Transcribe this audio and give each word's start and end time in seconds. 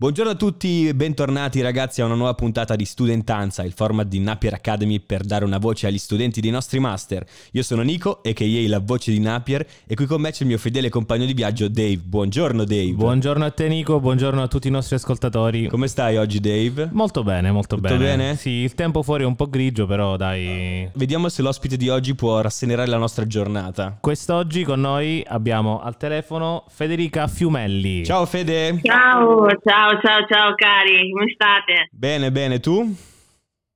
Buongiorno 0.00 0.30
a 0.30 0.36
tutti 0.36 0.86
e 0.86 0.94
bentornati 0.94 1.60
ragazzi 1.60 2.00
a 2.00 2.04
una 2.04 2.14
nuova 2.14 2.32
puntata 2.34 2.76
di 2.76 2.84
Studentanza, 2.84 3.64
il 3.64 3.72
format 3.72 4.06
di 4.06 4.20
Napier 4.20 4.54
Academy 4.54 5.00
per 5.00 5.24
dare 5.24 5.44
una 5.44 5.58
voce 5.58 5.88
agli 5.88 5.98
studenti 5.98 6.40
dei 6.40 6.52
nostri 6.52 6.78
master. 6.78 7.26
Io 7.50 7.64
sono 7.64 7.82
Nico, 7.82 8.20
a.k.a. 8.24 8.68
la 8.68 8.78
voce 8.78 9.10
di 9.10 9.18
Napier, 9.18 9.66
e 9.88 9.96
qui 9.96 10.06
con 10.06 10.20
me 10.20 10.30
c'è 10.30 10.42
il 10.42 10.50
mio 10.50 10.58
fedele 10.58 10.88
compagno 10.88 11.24
di 11.24 11.32
viaggio 11.34 11.66
Dave. 11.66 11.96
Buongiorno 11.96 12.62
Dave. 12.62 12.92
Buongiorno 12.92 13.44
a 13.44 13.50
te 13.50 13.66
Nico, 13.66 13.98
buongiorno 13.98 14.40
a 14.40 14.46
tutti 14.46 14.68
i 14.68 14.70
nostri 14.70 14.94
ascoltatori. 14.94 15.66
Come 15.66 15.88
stai 15.88 16.16
oggi 16.16 16.38
Dave? 16.38 16.90
Molto 16.92 17.24
bene, 17.24 17.50
molto 17.50 17.74
Tutto 17.74 17.88
bene. 17.88 17.98
bene? 17.98 18.36
Sì, 18.36 18.50
il 18.50 18.74
tempo 18.74 19.02
fuori 19.02 19.24
è 19.24 19.26
un 19.26 19.34
po' 19.34 19.48
grigio, 19.48 19.86
però 19.86 20.16
dai. 20.16 20.88
Vediamo 20.94 21.28
se 21.28 21.42
l'ospite 21.42 21.76
di 21.76 21.88
oggi 21.88 22.14
può 22.14 22.40
rassenerare 22.40 22.88
la 22.88 22.98
nostra 22.98 23.26
giornata. 23.26 23.98
Quest'oggi 24.00 24.62
con 24.62 24.78
noi 24.78 25.24
abbiamo 25.26 25.80
al 25.80 25.96
telefono 25.96 26.62
Federica 26.68 27.26
Fiumelli. 27.26 28.04
Ciao 28.04 28.24
Fede. 28.26 28.78
Ciao, 28.84 29.44
ciao, 29.64 29.86
ciao, 30.02 30.26
ciao 30.28 30.54
cari, 30.54 31.10
come 31.10 31.30
state? 31.32 31.88
Bene, 31.90 32.30
bene, 32.30 32.60
tu? 32.60 32.94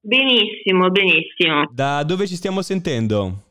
Benissimo, 0.01 0.91
benissimo. 0.91 1.69
Da 1.73 2.03
dove 2.03 2.27
ci 2.27 2.35
stiamo 2.37 2.61
sentendo? 2.63 3.45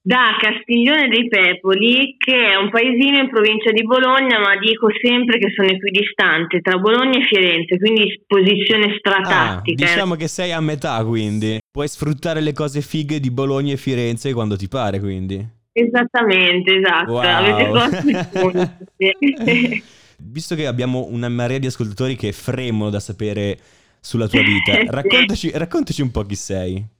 Da 0.00 0.36
Castiglione 0.38 1.08
dei 1.08 1.28
Pepoli, 1.28 2.16
che 2.18 2.34
è 2.52 2.56
un 2.56 2.70
paesino 2.70 3.18
in 3.18 3.28
provincia 3.28 3.70
di 3.72 3.82
Bologna, 3.82 4.38
ma 4.38 4.56
dico 4.58 4.88
sempre 5.02 5.38
che 5.38 5.50
sono 5.54 5.68
equidistante 5.68 6.60
tra 6.60 6.78
Bologna 6.78 7.18
e 7.18 7.24
Firenze, 7.26 7.76
quindi 7.78 8.22
posizione 8.26 8.86
Ah, 8.86 8.96
stratattica. 8.98 9.84
diciamo 9.84 10.14
che 10.14 10.28
sei 10.28 10.52
a 10.52 10.60
metà 10.60 11.04
quindi. 11.04 11.58
Puoi 11.70 11.88
sfruttare 11.88 12.40
le 12.40 12.52
cose 12.54 12.80
fighe 12.80 13.20
di 13.20 13.30
Bologna 13.30 13.72
e 13.74 13.76
Firenze 13.76 14.32
quando 14.32 14.56
ti 14.56 14.68
pare 14.68 14.98
quindi. 14.98 15.46
Esattamente, 15.72 16.76
esatto. 16.78 17.12
Wow. 17.12 17.22
Avete. 17.22 18.64
Visto 20.20 20.54
che 20.54 20.66
abbiamo 20.66 21.06
una 21.10 21.28
marea 21.28 21.58
di 21.58 21.66
ascoltatori 21.66 22.16
che 22.16 22.32
fremono 22.32 22.90
da 22.90 23.00
sapere 23.00 23.58
sulla 24.00 24.28
tua 24.28 24.42
vita, 24.44 24.82
raccontaci, 24.90 25.50
raccontaci 25.54 26.02
un 26.02 26.10
po' 26.10 26.22
chi 26.22 26.34
sei. 26.34 26.96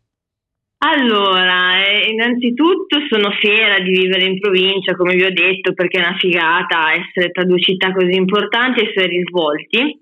Allora, 0.80 1.84
eh, 1.84 2.08
innanzitutto 2.08 2.98
sono 3.10 3.32
fiera 3.40 3.80
di 3.80 3.90
vivere 3.90 4.26
in 4.26 4.38
provincia, 4.38 4.94
come 4.94 5.16
vi 5.16 5.24
ho 5.24 5.32
detto, 5.32 5.72
perché 5.74 5.98
è 5.98 6.06
una 6.06 6.16
figata 6.16 6.92
essere 6.92 7.32
tra 7.32 7.44
due 7.44 7.58
città 7.58 7.92
così 7.92 8.14
importanti 8.14 8.80
e 8.80 8.92
suoi 8.92 9.08
risvolti. 9.08 10.00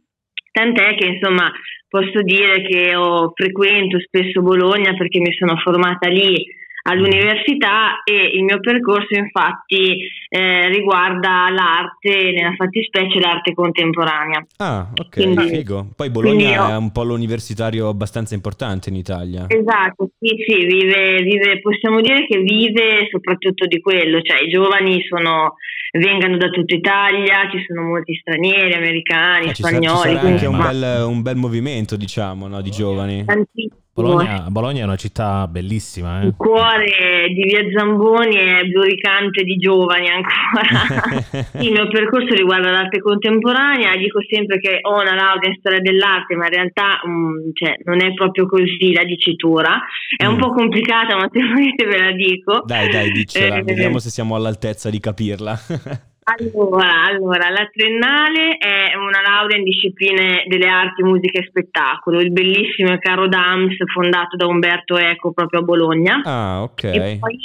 Tant'è 0.53 0.95
che, 0.97 1.07
insomma, 1.07 1.51
posso 1.89 2.21
dire 2.21 2.61
che 2.61 2.95
ho, 2.95 3.33
frequento 3.35 3.99
spesso 4.01 4.43
Bologna 4.43 4.95
perché 4.95 5.19
mi 5.19 5.35
sono 5.39 5.57
formata 5.57 6.09
lì 6.09 6.45
all'università 6.89 8.03
e 8.05 8.31
il 8.35 8.45
mio 8.45 8.61
percorso 8.61 9.15
infatti 9.19 9.99
eh, 10.29 10.69
riguarda 10.69 11.49
l'arte, 11.51 12.33
nella 12.33 12.55
fattispecie 12.57 13.19
l'arte 13.21 13.55
contemporanea. 13.55 14.45
Ah, 14.59 14.89
ok, 14.95 15.09
Quindi- 15.11 15.49
figo. 15.49 15.89
Poi 15.97 16.11
Bologna 16.11 16.49
io- 16.51 16.69
è 16.69 16.77
un 16.77 16.93
polo 16.93 17.15
universitario 17.15 17.89
abbastanza 17.89 18.35
importante 18.35 18.89
in 18.89 18.97
Italia. 18.97 19.47
Esatto, 19.49 20.11
sì, 20.19 20.37
sì, 20.47 20.65
vive, 20.67 21.23
vive, 21.23 21.61
possiamo 21.61 22.01
dire 22.01 22.27
che 22.27 22.39
vive 22.39 23.09
soprattutto 23.11 23.67
di 23.67 23.81
quello, 23.81 24.21
cioè 24.23 24.43
i 24.43 24.49
giovani 24.51 25.01
sono, 25.09 25.55
vengono 25.93 26.37
da 26.37 26.49
tutta 26.49 26.75
Italia, 26.75 27.49
ci 27.51 27.65
sono 27.67 27.83
molti 27.89 28.15
stranieri, 28.15 28.75
americani, 28.75 29.49
Eh, 29.49 29.55
ci, 29.55 29.63
sa- 29.63 29.69
ci 29.69 29.75
spagnoli, 29.77 30.09
sarà 30.09 30.19
quindi 30.21 30.45
anche 30.45 30.47
un 30.47 30.59
bel, 30.63 31.05
un 31.09 31.23
bel 31.23 31.37
movimento, 31.37 31.97
diciamo, 31.97 32.47
no, 32.49 32.61
di 32.61 32.71
giovani. 32.71 33.25
tantissimo. 33.25 33.85
Bologna, 34.03 34.47
Bologna 34.51 34.81
è 34.83 34.85
una 34.85 34.97
città 34.97 35.47
bellissima, 35.49 36.21
eh. 36.21 36.27
Il 36.27 36.35
cuore 36.37 37.29
di 37.33 37.43
Via 37.45 37.63
Zamboni 37.75 38.37
è 38.37 38.63
bluricante 38.65 39.43
di 39.43 39.57
giovani 39.57 40.09
ancora. 40.09 41.25
Il 41.65 41.73
mio 41.73 41.89
percorso 41.89 42.35
riguarda 42.35 42.71
l'arte 42.71 43.01
contemporanea, 43.01 43.97
dico 43.97 44.19
sempre 44.29 44.59
che 44.59 44.79
ho 44.83 45.01
una 45.01 45.15
laurea 45.15 45.49
in 45.49 45.57
storia 45.59 45.81
dell'arte, 45.81 46.35
ma 46.37 46.45
in 46.47 46.53
realtà 46.53 47.01
mm, 47.07 47.51
cioè, 47.55 47.77
non 47.85 48.03
è 48.03 48.13
proprio 48.15 48.47
così 48.47 48.93
la 48.93 49.05
dicitura. 49.05 49.81
È 50.17 50.27
un 50.27 50.35
Mm. 50.37 50.41
po' 50.41 50.53
complicata, 50.53 51.17
ma 51.17 51.29
se 51.33 51.41
volete 51.41 51.85
ve 51.87 51.99
la 51.99 52.13
dico. 52.13 52.63
Dai, 52.67 52.91
dai, 52.91 53.11
diccela, 53.11 53.57
Eh, 53.57 53.63
vediamo 53.63 53.99
se 53.99 54.11
siamo 54.11 54.35
all'altezza 54.37 54.91
di 54.91 55.01
capirla. 55.01 55.59
Allora, 56.29 57.05
allora, 57.05 57.51
la 57.51 57.71
triennale 57.73 58.57
è 58.59 58.97
una 58.97 59.23
laurea 59.23 59.59
in 59.59 59.63
discipline 59.63 60.43
delle 60.49 60.67
arti, 60.67 61.05
musica 61.05 61.39
e 61.39 61.47
spettacolo, 61.47 62.19
il 62.19 62.33
bellissimo 62.33 62.93
e 62.93 62.99
caro 62.99 63.29
DAMS 63.29 63.77
fondato 63.93 64.35
da 64.35 64.49
Umberto 64.49 64.97
Eco 64.97 65.33
proprio 65.33 65.61
a 65.61 65.63
Bologna. 65.63 66.21
ah, 66.25 66.63
ok. 66.65 66.83
E 66.83 67.19
poi, 67.21 67.39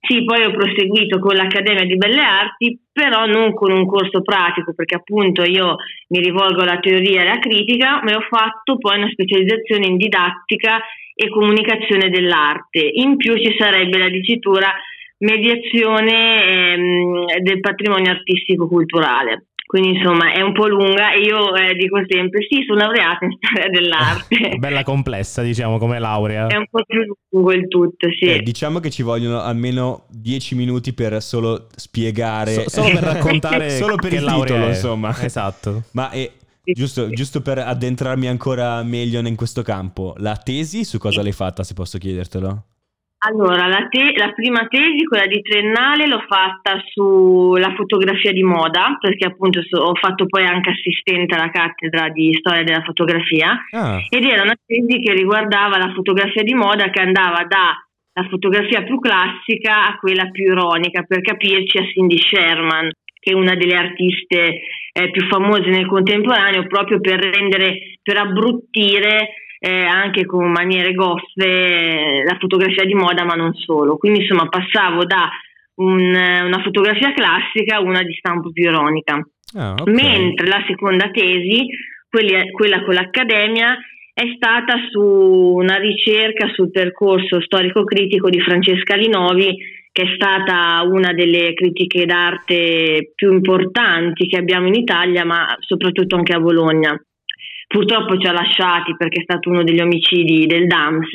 sì, 0.00 0.24
poi 0.24 0.42
ho 0.42 0.50
proseguito 0.50 1.20
con 1.20 1.36
l'Accademia 1.36 1.84
di 1.84 1.96
Belle 1.96 2.20
Arti, 2.20 2.80
però 2.90 3.26
non 3.26 3.54
con 3.54 3.70
un 3.70 3.86
corso 3.86 4.22
pratico, 4.22 4.74
perché 4.74 4.96
appunto 4.96 5.44
io 5.44 5.76
mi 6.08 6.18
rivolgo 6.18 6.62
alla 6.62 6.80
teoria 6.80 7.22
e 7.22 7.26
alla 7.28 7.38
critica, 7.38 8.00
ma 8.02 8.16
ho 8.16 8.26
fatto 8.28 8.76
poi 8.76 8.98
una 8.98 9.10
specializzazione 9.12 9.86
in 9.86 9.96
didattica 9.96 10.80
e 11.14 11.28
comunicazione 11.28 12.08
dell'arte. 12.08 12.90
In 12.92 13.16
più 13.16 13.36
ci 13.36 13.54
sarebbe 13.56 13.98
la 13.98 14.08
dicitura 14.08 14.74
mediazione 15.20 16.72
ehm, 16.72 17.26
del 17.42 17.60
patrimonio 17.60 18.10
artistico 18.10 18.66
culturale. 18.68 19.46
Quindi 19.70 19.98
insomma 19.98 20.32
è 20.32 20.40
un 20.40 20.52
po' 20.52 20.66
lunga 20.66 21.12
e 21.12 21.20
io 21.20 21.54
eh, 21.54 21.74
dico 21.74 22.02
sempre 22.08 22.44
sì, 22.50 22.64
sono 22.66 22.80
laureata 22.80 23.24
in 23.24 23.30
storia 23.40 23.70
dell'arte. 23.70 24.56
Bella 24.58 24.82
complessa, 24.82 25.42
diciamo, 25.42 25.78
come 25.78 26.00
laurea. 26.00 26.48
È 26.48 26.56
un 26.56 26.66
po' 26.68 26.82
più 26.84 26.98
lungo 27.28 27.52
il 27.52 27.68
tutto, 27.68 28.08
sì. 28.18 28.24
Eh, 28.24 28.40
diciamo 28.40 28.80
che 28.80 28.90
ci 28.90 29.04
vogliono 29.04 29.40
almeno 29.40 30.06
10 30.08 30.56
minuti 30.56 30.92
per 30.92 31.22
solo 31.22 31.68
spiegare. 31.76 32.52
So- 32.52 32.68
solo 32.68 32.88
per 32.94 33.02
raccontare 33.04 33.70
Solo 33.78 33.94
per 33.94 34.12
il 34.12 34.24
titolo, 34.24 34.64
è. 34.64 34.68
insomma. 34.70 35.14
Esatto. 35.22 35.84
Ma 35.92 36.10
eh, 36.10 36.32
giusto, 36.64 37.08
giusto 37.10 37.40
per 37.40 37.58
addentrarmi 37.58 38.26
ancora 38.26 38.82
meglio 38.82 39.20
in 39.20 39.36
questo 39.36 39.62
campo, 39.62 40.14
la 40.16 40.34
tesi 40.34 40.82
su 40.82 40.98
cosa 40.98 41.22
l'hai 41.22 41.30
fatta, 41.30 41.62
se 41.62 41.74
posso 41.74 41.96
chiedertelo? 41.96 42.64
Allora, 43.22 43.66
la, 43.66 43.86
te- 43.90 44.14
la 44.16 44.32
prima 44.32 44.66
tesi, 44.66 45.04
quella 45.04 45.26
di 45.26 45.42
triennale, 45.42 46.06
l'ho 46.06 46.24
fatta 46.26 46.82
sulla 46.86 47.74
fotografia 47.76 48.32
di 48.32 48.42
moda, 48.42 48.96
perché 48.98 49.26
appunto 49.26 49.60
so- 49.62 49.82
ho 49.82 49.94
fatto 49.94 50.24
poi 50.24 50.46
anche 50.46 50.70
assistente 50.70 51.34
alla 51.34 51.50
cattedra 51.50 52.08
di 52.08 52.32
storia 52.38 52.62
della 52.62 52.82
fotografia, 52.82 53.58
Ah, 53.72 54.00
ed 54.08 54.24
era 54.24 54.42
una 54.42 54.56
tesi 54.64 55.02
che 55.02 55.12
riguardava 55.12 55.76
la 55.76 55.92
fotografia 55.92 56.42
di 56.42 56.54
moda 56.54 56.88
che 56.88 57.02
andava 57.02 57.44
dalla 57.44 58.28
fotografia 58.30 58.84
più 58.84 58.98
classica 58.98 59.86
a 59.88 59.98
quella 59.98 60.30
più 60.30 60.50
ironica, 60.50 61.02
per 61.02 61.20
capirci 61.20 61.76
a 61.76 61.84
Cindy 61.84 62.16
Sherman, 62.16 62.88
che 63.20 63.32
è 63.32 63.34
una 63.34 63.54
delle 63.54 63.76
artiste 63.76 64.62
eh, 64.92 65.10
più 65.10 65.26
famose 65.28 65.68
nel 65.68 65.86
contemporaneo, 65.86 66.66
proprio 66.66 67.00
per 67.00 67.20
rendere, 67.20 67.98
per 68.02 68.16
abbruttire 68.16 69.34
eh, 69.62 69.84
anche 69.84 70.24
con 70.24 70.50
maniere 70.50 70.94
goffe 70.94 71.44
eh, 71.44 72.22
la 72.24 72.36
fotografia 72.40 72.84
di 72.84 72.94
moda, 72.94 73.24
ma 73.24 73.34
non 73.34 73.52
solo. 73.54 73.98
Quindi 73.98 74.20
insomma 74.22 74.48
passavo 74.48 75.04
da 75.04 75.28
un- 75.76 76.42
una 76.46 76.62
fotografia 76.62 77.12
classica 77.12 77.76
a 77.76 77.80
una 77.82 78.02
di 78.02 78.14
stampo 78.14 78.50
più 78.50 78.64
ironica. 78.64 79.22
ah, 79.56 79.74
ok. 79.78 79.88
Mentre 79.90 80.46
la 80.46 80.64
seconda 80.66 81.10
tesi, 81.10 81.66
quelli- 82.08 82.50
quella 82.52 82.82
con 82.82 82.94
l'Accademia, 82.94 83.76
è 84.14 84.32
stata 84.34 84.74
su 84.90 85.00
una 85.00 85.76
ricerca 85.76 86.48
sul 86.52 86.70
percorso 86.70 87.40
storico-critico 87.40 88.28
di 88.28 88.40
Francesca 88.40 88.96
Linovi, 88.96 89.56
che 89.92 90.02
è 90.02 90.14
stata 90.14 90.82
una 90.86 91.12
delle 91.12 91.52
critiche 91.54 92.06
d'arte 92.06 93.12
più 93.14 93.32
importanti 93.32 94.26
che 94.26 94.36
abbiamo 94.38 94.66
in 94.68 94.74
Italia, 94.74 95.24
ma 95.24 95.46
soprattutto 95.60 96.16
anche 96.16 96.32
a 96.34 96.40
Bologna. 96.40 96.94
Purtroppo 97.70 98.18
ci 98.18 98.26
ha 98.26 98.32
lasciati 98.32 98.96
perché 98.96 99.20
è 99.20 99.22
stato 99.22 99.48
uno 99.48 99.62
degli 99.62 99.80
omicidi 99.80 100.44
del 100.46 100.66
DAMS, 100.66 101.08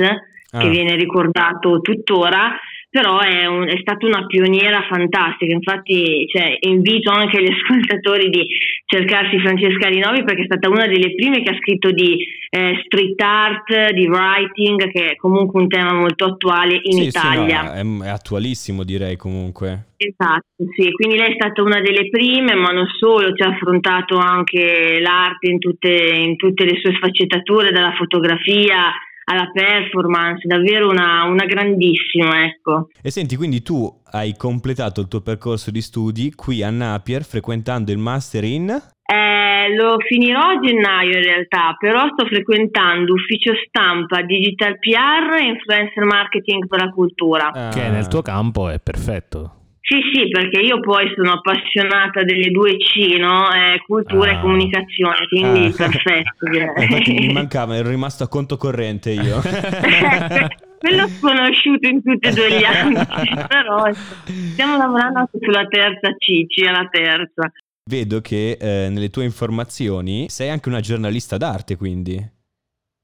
Ah, 0.51 0.59
che 0.59 0.69
viene 0.69 0.95
ricordato 0.95 1.81
tuttora, 1.81 2.57
però 2.95 3.19
è, 3.19 3.45
un- 3.45 3.67
è 3.67 3.77
stata 3.81 4.05
una 4.05 4.25
pioniera 4.25 4.81
fantastica, 4.89 5.51
infatti 5.51 6.25
cioè, 6.29 6.55
invito 6.61 7.11
anche 7.11 7.43
gli 7.43 7.51
ascoltatori 7.51 8.29
di 8.29 8.47
cercarsi 8.85 9.37
Francesca 9.39 9.89
Rinovi 9.89 10.23
perché 10.23 10.43
è 10.43 10.45
stata 10.45 10.69
una 10.69 10.87
delle 10.87 11.13
prime 11.13 11.43
che 11.43 11.51
ha 11.51 11.57
scritto 11.57 11.91
di 11.91 12.25
eh, 12.49 12.81
street 12.85 13.21
art, 13.21 13.91
di 13.91 14.07
writing, 14.07 14.89
che 14.91 15.11
è 15.11 15.15
comunque 15.17 15.59
un 15.59 15.67
tema 15.67 15.91
molto 15.91 16.23
attuale 16.23 16.79
in 16.83 17.03
sì, 17.03 17.09
sì, 17.09 17.27
no, 17.27 17.43
Italia. 17.43 17.73
è, 17.73 17.83
è 17.83 18.07
attualissimo 18.07 18.85
direi 18.85 19.17
comunque. 19.17 19.87
Esatto, 19.97 20.63
sì, 20.77 20.91
quindi 20.91 21.17
lei 21.17 21.31
è 21.31 21.35
stata 21.37 21.61
una 21.63 21.81
delle 21.81 22.07
prime, 22.09 22.55
ma 22.55 22.69
non 22.69 22.87
solo, 22.97 23.33
ci 23.33 23.43
ha 23.43 23.49
affrontato 23.49 24.17
anche 24.17 24.99
l'arte 25.01 25.49
in 25.49 25.59
tutte, 25.59 25.89
in 25.89 26.37
tutte 26.37 26.63
le 26.63 26.79
sue 26.79 26.93
sfaccettature, 26.95 27.71
dalla 27.71 27.93
fotografia 27.97 28.93
alla 29.25 29.49
performance, 29.51 30.47
davvero 30.47 30.89
una, 30.89 31.23
una 31.23 31.45
grandissima, 31.45 32.45
ecco. 32.45 32.89
E 33.01 33.11
senti, 33.11 33.35
quindi 33.35 33.61
tu 33.61 33.89
hai 34.11 34.35
completato 34.35 35.01
il 35.01 35.07
tuo 35.07 35.21
percorso 35.21 35.71
di 35.71 35.81
studi 35.81 36.33
qui 36.33 36.63
a 36.63 36.69
Napier 36.69 37.23
frequentando 37.23 37.91
il 37.91 37.97
master 37.97 38.43
in... 38.43 38.69
Eh, 39.07 39.75
lo 39.75 39.97
finirò 39.99 40.39
a 40.39 40.59
gennaio 40.59 41.17
in 41.17 41.23
realtà, 41.23 41.75
però 41.77 42.07
sto 42.13 42.25
frequentando 42.25 43.13
ufficio 43.13 43.53
stampa, 43.67 44.23
digital 44.23 44.79
PR 44.79 45.41
e 45.41 45.45
influencer 45.45 46.03
marketing 46.03 46.67
per 46.67 46.79
la 46.79 46.89
cultura. 46.89 47.51
Ah, 47.51 47.69
Che 47.69 47.87
nel 47.89 48.07
tuo 48.07 48.23
campo 48.23 48.69
è 48.69 48.79
perfetto. 48.79 49.64
Sì, 49.87 49.99
sì, 50.13 50.27
perché 50.29 50.61
io 50.61 50.79
poi 50.79 51.11
sono 51.15 51.33
appassionata 51.33 52.23
delle 52.23 52.49
due 52.49 52.75
C, 52.77 53.17
no? 53.19 53.51
Eh, 53.53 53.79
cultura 53.85 54.31
Ah. 54.31 54.33
e 54.37 54.41
comunicazione, 54.41 55.27
quindi 55.29 55.65
Ah. 55.67 55.71
perfetto 55.75 56.45
infatti 56.81 57.11
mi 57.11 57.19
direi. 57.19 57.33
mancava, 57.33 57.75
ero 57.75 57.89
rimasto 57.89 58.23
a 58.23 58.27
conto 58.27 58.57
corrente 58.57 59.11
io. 59.11 59.41
Quello 60.79 61.07
sconosciuto 61.07 61.87
in 61.87 62.01
tutti 62.03 62.27
e 62.27 62.31
due 62.31 62.49
gli 62.57 62.63
ambiti, 62.63 63.05
però 63.47 63.83
stiamo 63.93 64.77
lavorando 64.77 65.19
anche 65.19 65.37
sulla 65.39 65.65
terza 65.67 66.11
C, 66.17 66.45
C 66.47 66.67
alla 66.67 66.87
terza. 66.89 67.51
Vedo 67.87 68.21
che 68.21 68.57
eh, 68.59 68.89
nelle 68.89 69.09
tue 69.11 69.23
informazioni 69.23 70.25
sei 70.29 70.49
anche 70.49 70.69
una 70.69 70.79
giornalista 70.79 71.37
d'arte, 71.37 71.75
quindi. 71.77 72.33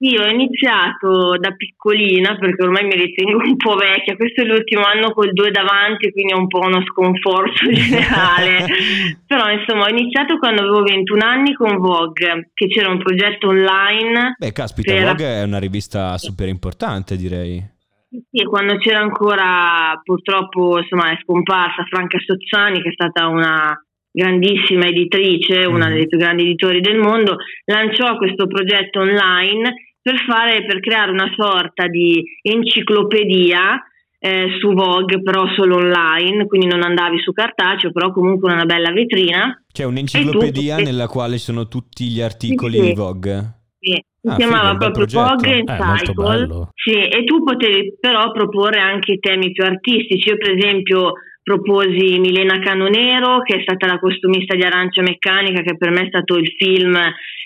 Sì, 0.04 0.16
ho 0.18 0.26
iniziato 0.26 1.38
da 1.38 1.52
piccolina 1.52 2.36
perché 2.40 2.64
ormai 2.64 2.86
mi 2.86 2.96
ritengo 2.96 3.38
un 3.38 3.56
po' 3.56 3.76
vecchia, 3.76 4.16
questo 4.16 4.42
è 4.42 4.46
l'ultimo 4.46 4.82
anno 4.84 5.12
col 5.12 5.32
2 5.32 5.52
davanti, 5.52 6.12
quindi 6.12 6.34
è 6.34 6.36
un 6.36 6.48
po' 6.48 6.62
uno 6.66 6.82
sconforto 6.88 7.70
generale. 7.70 8.66
Però 9.28 9.52
insomma 9.52 9.86
ho 9.86 9.90
iniziato 9.90 10.38
quando 10.40 10.62
avevo 10.62 10.82
21 10.82 11.24
anni 11.24 11.54
con 11.54 11.78
Vogue, 11.78 12.50
che 12.56 12.66
c'era 12.68 12.90
un 12.90 12.98
progetto 12.98 13.50
online. 13.50 14.34
Beh, 14.40 14.52
caspita, 14.52 14.92
per- 14.92 15.06
Vogue 15.06 15.26
è 15.26 15.44
una 15.44 15.60
rivista 15.60 16.18
super 16.18 16.48
importante, 16.48 17.16
direi. 17.16 17.64
Sì, 18.10 18.44
quando 18.44 18.78
c'era 18.78 19.00
ancora 19.00 20.02
purtroppo 20.04 20.80
insomma 20.80 21.12
è 21.12 21.20
scomparsa 21.24 21.86
Franca 21.88 22.18
Sozzani 22.20 22.82
che 22.82 22.90
è 22.90 22.92
stata 22.92 23.28
una 23.28 23.72
grandissima 24.12 24.88
editrice, 24.88 25.66
una 25.68 25.88
Mhm. 25.88 25.94
delle 25.94 26.08
più 26.08 26.18
grandi 26.18 26.42
editori 26.44 26.82
del 26.82 26.98
mondo, 26.98 27.38
lanciò 27.66 28.18
questo 28.18 28.48
progetto 28.48 29.00
online 29.00 29.91
per 30.02 30.16
fare 30.28 30.66
per 30.66 30.80
creare 30.80 31.12
una 31.12 31.32
sorta 31.36 31.88
di 31.88 32.24
enciclopedia 32.42 33.82
eh, 34.24 34.48
su 34.60 34.74
Vogue, 34.74 35.22
però 35.22 35.48
solo 35.56 35.78
online, 35.78 36.46
quindi 36.46 36.68
non 36.68 36.84
andavi 36.84 37.20
su 37.20 37.32
cartaceo, 37.32 37.92
però 37.92 38.12
comunque 38.12 38.52
una 38.54 38.66
bella 38.66 38.92
vetrina. 38.92 39.64
C'è 39.72 39.84
un'enciclopedia 39.84 40.78
tu- 40.78 40.84
nella 40.84 41.08
quale 41.08 41.38
sono 41.38 41.68
tutti 41.68 42.06
gli 42.06 42.22
articoli 42.22 42.78
Sì, 42.78 42.82
sì. 42.82 42.88
di 42.90 42.94
Vogue. 42.94 43.54
Sì, 43.80 43.94
si 44.22 44.28
Ah, 44.28 44.36
chiamava 44.36 44.70
figo, 44.78 44.92
proprio. 44.92 45.22
Vogue 45.24 45.58
Eh, 45.58 45.64
Cycle. 45.66 46.68
Sì, 46.76 46.92
e 46.94 47.24
tu 47.24 47.44
potevi 47.44 47.96
però 48.00 48.32
proporre 48.32 48.80
anche 48.80 49.18
temi 49.18 49.52
più 49.52 49.64
artistici. 49.64 50.30
Io, 50.30 50.38
per 50.38 50.52
esempio, 50.56 51.14
proposi 51.42 52.20
Milena 52.20 52.60
Canonero, 52.60 53.40
che 53.42 53.56
è 53.56 53.62
stata 53.64 53.88
la 53.88 53.98
costumista 53.98 54.54
di 54.56 54.62
Arancia 54.62 55.02
Meccanica, 55.02 55.62
che 55.64 55.76
per 55.78 55.90
me 55.90 56.02
è 56.02 56.08
stato 56.10 56.36
il 56.38 56.48
film 56.60 56.96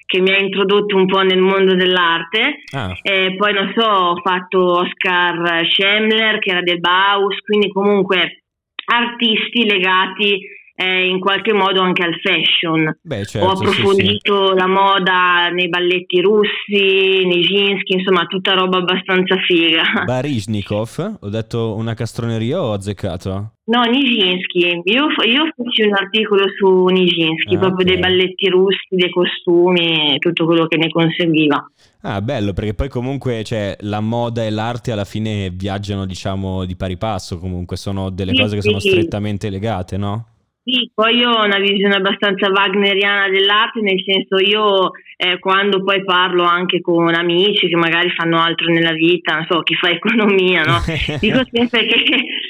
che 0.05 0.21
mi 0.21 0.31
ha 0.31 0.37
introdotto 0.39 0.95
un 0.95 1.05
po' 1.07 1.21
nel 1.21 1.39
mondo 1.39 1.75
dell'arte. 1.75 2.61
Ah, 2.73 2.95
E 3.01 3.35
poi, 3.37 3.53
non 3.53 3.73
so, 3.75 3.85
ho 3.85 4.15
fatto 4.21 4.79
Oscar 4.81 5.65
Schemler, 5.69 6.39
che 6.39 6.51
era 6.51 6.61
del 6.61 6.79
Baus, 6.79 7.37
quindi 7.39 7.69
comunque 7.71 8.43
artisti 8.85 9.65
legati 9.65 10.39
eh, 10.75 11.07
in 11.07 11.19
qualche 11.19 11.53
modo 11.53 11.81
anche 11.81 12.03
al 12.03 12.15
fashion. 12.21 12.97
beh, 13.01 13.19
Ho 13.19 13.23
certo, 13.25 13.55
sì, 13.55 13.65
sì. 13.65 13.69
approfondito 13.81 14.53
la 14.53 14.67
moda 14.67 15.49
nei 15.49 15.69
balletti 15.69 16.19
russi, 16.21 17.23
nei 17.25 17.25
Nijinsky, 17.37 17.93
insomma 17.97 18.25
tutta 18.25 18.53
roba 18.53 18.77
abbastanza 18.79 19.37
figa. 19.45 19.83
Baryshnikov, 20.05 21.17
ho 21.21 21.29
detto 21.29 21.75
una 21.75 21.93
castroneria 21.93 22.61
o 22.61 22.65
ho 22.67 22.73
azzeccato? 22.73 23.51
No, 23.67 23.81
Nijinsky, 23.83 24.81
io, 24.83 25.07
io 25.25 25.43
feci 25.55 25.87
un 25.87 25.93
articolo 25.93 26.43
su 26.57 26.85
Nijinsky, 26.85 27.55
Ah, 27.55 27.59
proprio 27.59 27.85
ok. 27.85 27.91
dei 27.93 27.97
balletti 27.97 28.47
russi, 28.49 28.87
dei 28.89 29.09
costumi, 29.09 30.17
tutto 30.19 30.45
quello 30.45 30.67
che 30.67 30.77
ne 30.77 30.89
conseguiva. 30.89 31.65
Ah, 32.01 32.21
bello, 32.21 32.53
perché 32.53 32.75
poi 32.75 32.89
comunque 32.89 33.43
cioè, 33.43 33.75
la 33.79 34.01
moda 34.01 34.43
e 34.45 34.51
l'arte 34.51 34.91
alla 34.91 35.05
fine 35.05 35.49
viaggiano, 35.51 36.05
diciamo, 36.05 36.63
di 36.65 36.75
pari 36.75 36.97
passo, 36.97 37.39
comunque 37.39 37.75
sono 37.77 38.11
delle 38.11 38.33
Sì, 38.33 38.37
cose 38.41 38.55
che 38.55 38.61
sì. 38.61 38.67
sono 38.67 38.79
strettamente 38.79 39.49
legate, 39.49 39.97
no? 39.97 40.27
Sì, 40.67 40.89
poi 40.95 41.17
io 41.17 41.29
ho 41.29 41.45
una 41.45 41.59
visione 41.59 41.93
abbastanza 41.93 42.49
wagneriana 42.49 43.29
dell'arte, 43.29 43.81
nel 43.81 44.01
senso 44.03 44.37
io 44.37 44.93
eh, 45.15 45.37
quando 45.37 45.83
poi 45.83 46.03
parlo 46.03 46.41
anche 46.41 46.81
con 46.81 47.13
amici 47.13 47.67
che 47.67 47.75
magari 47.75 48.09
fanno 48.09 48.41
altro 48.41 48.71
nella 48.73 48.93
vita, 48.93 49.35
non 49.35 49.45
so, 49.47 49.61
chi 49.61 49.75
fa 49.75 49.91
economia, 49.91 50.63
no? 50.63 50.79
Dico 51.21 51.43
sempre 51.51 51.85
che 51.85 52.01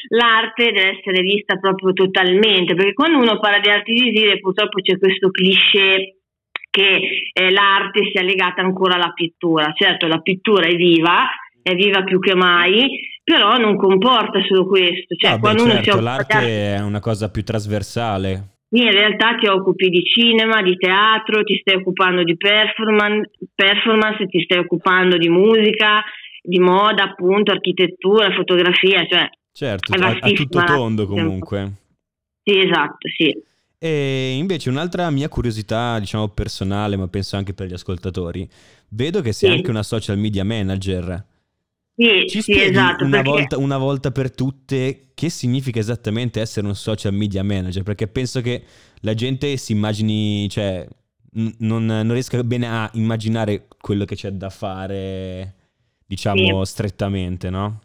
l'arte 0.08 0.72
deve 0.72 0.98
essere 0.98 1.22
vista 1.24 1.58
proprio 1.58 1.92
totalmente, 1.92 2.74
perché 2.74 2.94
quando 2.94 3.18
uno 3.18 3.38
parla 3.38 3.60
di 3.60 3.70
arti 3.70 3.92
visive 3.92 4.40
purtroppo 4.40 4.80
c'è 4.80 4.98
questo 4.98 5.30
cliché 5.30 6.20
che 6.70 7.32
eh, 7.34 7.52
l'arte 7.52 8.10
sia 8.14 8.22
legata 8.22 8.62
ancora 8.62 8.96
alla 8.96 9.12
pittura. 9.14 9.74
Certo, 9.76 10.08
la 10.08 10.20
pittura 10.20 10.68
è 10.68 10.76
viva, 10.76 11.28
è 11.62 11.76
viva 11.76 12.02
più 12.04 12.20
che 12.20 12.34
mai, 12.34 12.88
però 13.26 13.58
non 13.58 13.76
comporta 13.76 14.40
solo 14.48 14.68
questo. 14.68 15.16
Cioè, 15.18 15.32
Ah, 15.32 15.34
beh, 15.34 15.40
quando 15.40 15.64
uno 15.64 15.72
si 15.74 15.78
certo, 15.84 15.98
occupa 15.98 16.12
di 16.12 16.18
l'arte 16.18 16.34
arte 16.36 16.76
è 16.76 16.80
una 16.82 17.00
cosa 17.00 17.30
più 17.32 17.44
trasversale. 17.44 18.48
in 18.70 18.92
realtà 18.92 19.36
ti 19.36 19.48
occupi 19.48 19.90
di 19.90 20.04
cinema, 20.04 20.62
di 20.62 20.78
teatro, 20.78 21.44
ti 21.44 21.58
stai 21.60 21.76
occupando 21.78 22.24
di 22.24 22.38
performance, 22.38 23.32
performance, 23.56 24.28
ti 24.28 24.42
stai 24.44 24.60
occupando 24.60 25.18
di 25.18 25.28
musica, 25.30 26.04
di 26.42 26.60
moda, 26.60 27.04
appunto, 27.04 27.52
architettura, 27.52 28.32
fotografia, 28.34 29.06
cioè 29.10 29.28
Certo, 29.52 29.94
È 29.94 29.98
a, 30.04 30.18
a 30.20 30.30
tutto 30.32 30.62
tondo 30.64 31.08
comunque. 31.08 31.72
sì, 32.44 32.60
esatto, 32.60 33.08
sì. 33.18 33.34
E 33.80 34.36
invece 34.38 34.70
un'altra 34.70 35.10
mia 35.10 35.30
curiosità, 35.30 35.98
diciamo 36.00 36.28
personale, 36.28 36.96
ma 36.98 37.08
penso 37.08 37.38
anche 37.38 37.54
per 37.54 37.68
gli 37.68 37.74
ascoltatori, 37.74 38.48
vedo 38.90 39.22
che 39.22 39.32
sei 39.32 39.50
Sì. 39.50 39.56
anche 39.56 39.70
una 39.72 39.84
social 39.84 40.18
media 40.18 40.44
manager. 40.44 41.24
Sì, 41.98 42.28
Ci 42.28 42.42
sì, 42.42 42.62
esatto, 42.62 43.06
una, 43.06 43.22
perché 43.22 43.30
volta, 43.30 43.58
una 43.58 43.78
volta 43.78 44.12
per 44.12 44.34
tutte 44.34 45.12
che 45.14 45.30
significa 45.30 45.80
esattamente 45.80 46.42
essere 46.42 46.68
un 46.68 46.76
social 46.76 47.14
media 47.14 47.42
manager? 47.42 47.84
Perché 47.84 48.08
penso 48.08 48.42
che 48.42 48.64
la 49.00 49.14
gente 49.14 49.56
si 49.56 49.72
immagini, 49.72 50.50
cioè, 50.50 50.86
non, 51.60 51.86
non 51.86 52.12
riesca 52.12 52.44
bene 52.44 52.68
a 52.68 52.90
immaginare 52.96 53.68
quello 53.80 54.04
che 54.04 54.16
c'è 54.16 54.32
da 54.32 54.50
fare, 54.50 55.54
diciamo, 56.06 56.66
strettamente, 56.66 57.50
no? 57.50 57.80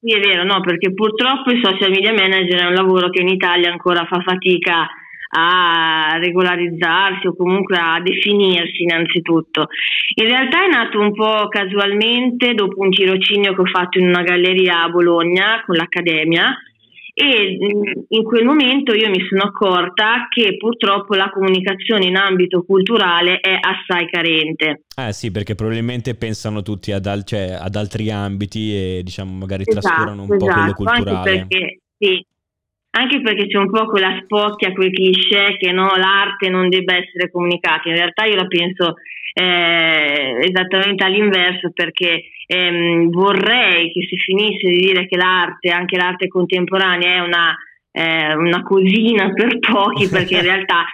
Sì, 0.00 0.14
è 0.14 0.20
vero, 0.20 0.44
no, 0.44 0.60
perché 0.60 0.94
purtroppo 0.94 1.50
il 1.50 1.60
social 1.60 1.90
media 1.90 2.12
manager 2.12 2.60
è 2.60 2.66
un 2.66 2.74
lavoro 2.74 3.10
che 3.10 3.20
in 3.20 3.28
Italia 3.28 3.72
ancora 3.72 4.06
fa 4.06 4.20
fatica 4.20 4.82
a 4.82 4.88
regolarizzarsi 5.30 7.26
o 7.26 7.36
comunque 7.36 7.76
a 7.76 8.00
definirsi 8.00 8.82
innanzitutto. 8.82 9.66
In 10.14 10.26
realtà 10.26 10.64
è 10.64 10.68
nato 10.68 10.98
un 10.98 11.12
po' 11.12 11.48
casualmente 11.48 12.54
dopo 12.54 12.80
un 12.80 12.90
tirocinio 12.90 13.54
che 13.54 13.60
ho 13.60 13.66
fatto 13.66 13.98
in 13.98 14.08
una 14.08 14.22
galleria 14.22 14.82
a 14.82 14.88
Bologna 14.88 15.62
con 15.66 15.76
l'Accademia 15.76 16.56
e 17.20 17.58
mh, 17.58 18.04
in 18.14 18.22
quel 18.22 18.44
momento 18.44 18.94
io 18.94 19.10
mi 19.10 19.18
sono 19.28 19.42
accorta 19.42 20.28
che 20.28 20.56
purtroppo 20.56 21.16
la 21.16 21.30
comunicazione 21.30 22.04
in 22.06 22.14
ambito 22.14 22.62
culturale 22.62 23.40
è 23.40 23.58
assai 23.60 24.08
carente. 24.08 24.84
Eh 24.96 25.12
sì, 25.12 25.32
perché 25.32 25.56
probabilmente 25.56 26.14
pensano 26.14 26.62
tutti 26.62 26.92
ad, 26.92 27.06
al- 27.06 27.24
cioè, 27.24 27.56
ad 27.60 27.74
altri 27.74 28.08
ambiti 28.12 28.72
e 28.72 29.00
diciamo 29.02 29.32
magari 29.32 29.64
Esatto, 29.66 29.80
trascurano 29.80 30.22
un 30.22 30.28
po' 30.28 30.36
quello 30.36 30.60
esatto, 30.60 30.74
culturale. 30.74 31.30
Anche 31.30 31.48
perché, 31.48 31.80
sì, 31.98 32.26
anche 32.90 33.20
perché 33.20 33.46
c'è 33.46 33.58
un 33.58 33.70
po' 33.70 33.86
quella 33.86 34.20
spocchia, 34.22 34.72
quel 34.72 34.90
cliché 34.90 35.56
che 35.58 35.72
no, 35.72 35.92
l'arte 35.96 36.48
non 36.48 36.68
debba 36.68 36.96
essere 36.96 37.30
comunicata. 37.30 37.88
In 37.88 37.96
realtà 37.96 38.24
io 38.24 38.34
la 38.34 38.46
penso 38.46 38.94
eh, 39.34 40.38
esattamente 40.42 41.04
all'inverso 41.04 41.70
perché 41.72 42.24
ehm, 42.46 43.10
vorrei 43.10 43.92
che 43.92 44.06
si 44.08 44.16
finisse 44.16 44.68
di 44.68 44.78
dire 44.78 45.06
che 45.06 45.16
l'arte, 45.16 45.70
anche 45.70 45.96
l'arte 45.96 46.28
contemporanea, 46.28 47.14
è 47.14 47.20
una, 47.20 47.56
eh, 47.92 48.34
una 48.34 48.62
cosina 48.62 49.32
per 49.32 49.58
pochi, 49.58 50.08
perché 50.10 50.36
in 50.36 50.42
realtà 50.42 50.84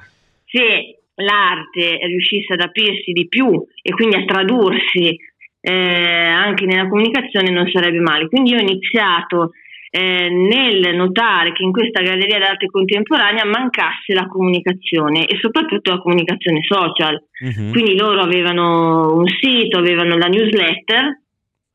se 0.45 0.99
l'arte 1.17 1.99
riuscisse 2.07 2.55
ad 2.55 2.61
aprirsi 2.61 3.13
di 3.13 3.29
più 3.29 3.65
e 3.81 3.93
quindi 3.93 4.17
a 4.17 4.25
tradursi 4.25 5.17
eh, 5.61 5.73
anche 5.73 6.67
nella 6.67 6.89
comunicazione 6.89 7.51
non 7.51 7.71
sarebbe 7.71 8.01
male. 8.01 8.29
Quindi 8.29 8.51
io 8.51 8.59
ho 8.59 8.61
iniziato 8.61 9.53
eh, 9.97 10.29
nel 10.29 10.97
notare 10.97 11.53
che 11.53 11.63
in 11.63 11.71
questa 11.71 12.03
galleria 12.03 12.41
d'arte 12.41 12.67
contemporanea 12.67 13.45
mancasse 13.45 14.13
la 14.13 14.27
comunicazione 14.27 15.25
e 15.25 15.39
soprattutto 15.41 15.93
la 15.93 16.01
comunicazione 16.01 16.63
social. 16.63 17.23
Mhm. 17.41 17.71
Quindi 17.71 17.97
loro 17.97 18.21
avevano 18.21 19.15
un 19.15 19.29
sito, 19.29 19.79
avevano 19.79 20.17
la 20.17 20.27
newsletter, 20.27 21.21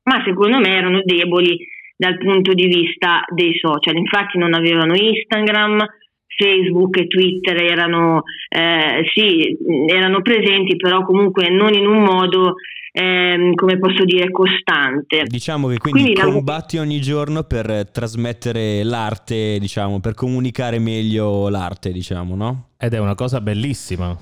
ma 0.04 0.22
secondo 0.26 0.60
me 0.60 0.68
erano 0.68 1.00
deboli 1.02 1.66
dal 1.96 2.18
punto 2.18 2.54
di 2.54 2.68
vista 2.68 3.24
dei 3.30 3.58
social. 3.58 3.96
Infatti 3.96 4.38
non 4.38 4.54
avevano 4.54 4.96
Instagram, 4.96 5.88
Facebook 6.28 6.98
e 6.98 7.08
Twitter 7.08 7.64
erano, 7.64 8.24
eh, 8.50 9.10
sì, 9.14 9.58
erano 9.88 10.22
presenti, 10.22 10.76
però 10.76 11.06
comunque 11.06 11.50
non 11.50 11.74
in 11.74 11.88
un 11.88 12.04
modo, 12.04 12.56
ehm, 12.92 13.54
come 13.56 13.78
posso 13.78 14.04
dire, 14.04 14.32
costante. 14.32 15.24
Diciamo 15.26 15.68
che 15.68 15.78
quindi, 15.78 16.02
Quindi 16.02 16.20
la- 16.20 16.32
combatti 16.32 16.78
ogni 16.78 17.00
giorno 17.02 17.44
per 17.44 17.90
trasmettere 17.92 18.84
l'arte, 18.84 19.58
diciamo, 19.60 20.00
per 20.00 20.14
comunicare 20.14 20.80
meglio 20.80 21.50
l'arte, 21.50 21.92
diciamo, 21.92 22.36
no? 22.36 22.70
Ed 22.78 22.94
è 22.94 23.00
una 23.00 23.16
cosa 23.16 23.42
bellissima. 23.42 24.16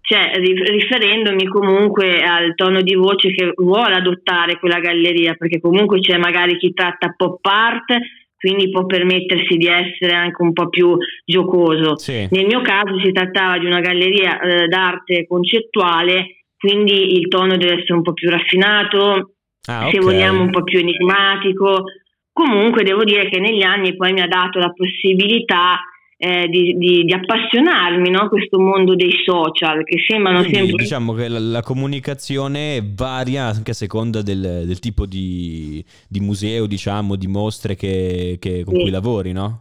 Cioè, 0.00 0.32
ri- 0.36 0.62
riferendomi 0.62 1.46
comunque 1.46 2.20
al 2.20 2.54
tono 2.54 2.82
di 2.82 2.94
voce 2.94 3.30
che 3.30 3.52
vuole 3.56 3.94
adottare 3.94 4.58
quella 4.58 4.78
galleria, 4.78 5.34
perché 5.34 5.60
comunque 5.60 5.98
c'è 6.00 6.18
magari 6.18 6.58
chi 6.58 6.74
tratta 6.74 7.14
pop 7.16 7.44
art, 7.46 7.96
quindi 8.36 8.68
può 8.68 8.84
permettersi 8.84 9.56
di 9.56 9.66
essere 9.66 10.12
anche 10.12 10.42
un 10.42 10.52
po' 10.52 10.68
più 10.68 10.94
giocoso. 11.24 11.96
Sì. 11.96 12.28
Nel 12.30 12.44
mio 12.44 12.60
caso 12.60 13.00
si 13.02 13.10
trattava 13.12 13.58
di 13.58 13.64
una 13.64 13.80
galleria 13.80 14.38
eh, 14.38 14.68
d'arte 14.68 15.26
concettuale, 15.26 16.43
quindi 16.64 17.18
il 17.18 17.28
tono 17.28 17.58
deve 17.58 17.74
essere 17.74 17.92
un 17.92 18.00
po' 18.02 18.14
più 18.14 18.30
raffinato, 18.30 19.34
Ah, 19.66 19.88
se 19.90 19.98
vogliamo 19.98 20.42
un 20.42 20.50
po' 20.50 20.62
più 20.62 20.78
enigmatico. 20.78 21.84
Comunque 22.32 22.82
devo 22.84 23.04
dire 23.04 23.28
che 23.28 23.38
negli 23.38 23.62
anni 23.62 23.94
poi 23.96 24.12
mi 24.12 24.20
ha 24.22 24.26
dato 24.26 24.58
la 24.58 24.72
possibilità 24.72 25.78
eh, 26.16 26.46
di, 26.48 26.74
di- 26.76 27.04
di 27.04 27.12
appassionarmi 27.12 28.08
no? 28.10 28.20
a 28.22 28.28
questo 28.28 28.58
mondo 28.60 28.94
dei 28.94 29.12
social 29.24 29.84
che 29.84 29.98
sembrano 30.06 30.38
Quindi 30.40 30.56
sempre 30.56 30.76
diciamo 30.82 31.12
che 31.12 31.28
la, 31.28 31.38
la 31.38 31.62
comunicazione 31.62 32.82
varia 32.94 33.44
anche 33.44 33.72
a 33.72 33.74
seconda 33.74 34.22
del, 34.22 34.64
del 34.66 34.78
tipo 34.80 35.04
di, 35.06 35.84
di 36.08 36.20
museo, 36.20 36.66
diciamo, 36.66 37.16
di 37.16 37.26
mostre 37.26 37.74
che, 37.76 38.36
che- 38.40 38.64
con 38.64 38.74
Sì. 38.74 38.80
cui 38.82 38.90
lavori, 38.90 39.32
no? 39.32 39.60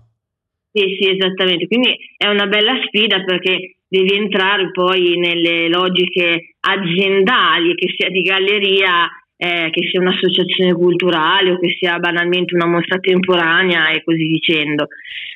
Sì, 0.71 0.83
sì, 0.99 1.09
esattamente. 1.09 1.67
Quindi 1.67 1.95
è 2.17 2.27
una 2.27 2.47
bella 2.47 2.73
sfida 2.87 3.23
perché 3.23 3.77
devi 3.93 4.15
entrare 4.15 4.71
poi 4.71 5.19
nelle 5.19 5.69
logiche 5.69 6.55
aziendali, 6.61 7.75
che 7.75 7.93
sia 7.95 8.09
di 8.09 8.23
galleria, 8.23 9.07
eh, 9.37 9.69
che 9.69 9.87
sia 9.87 9.99
un'associazione 9.99 10.73
culturale 10.73 11.51
o 11.51 11.59
che 11.59 11.75
sia 11.77 11.99
banalmente 11.99 12.55
una 12.55 12.65
mostra 12.65 12.97
temporanea 12.97 13.91
e 13.91 14.03
così 14.03 14.25
dicendo. 14.25 14.87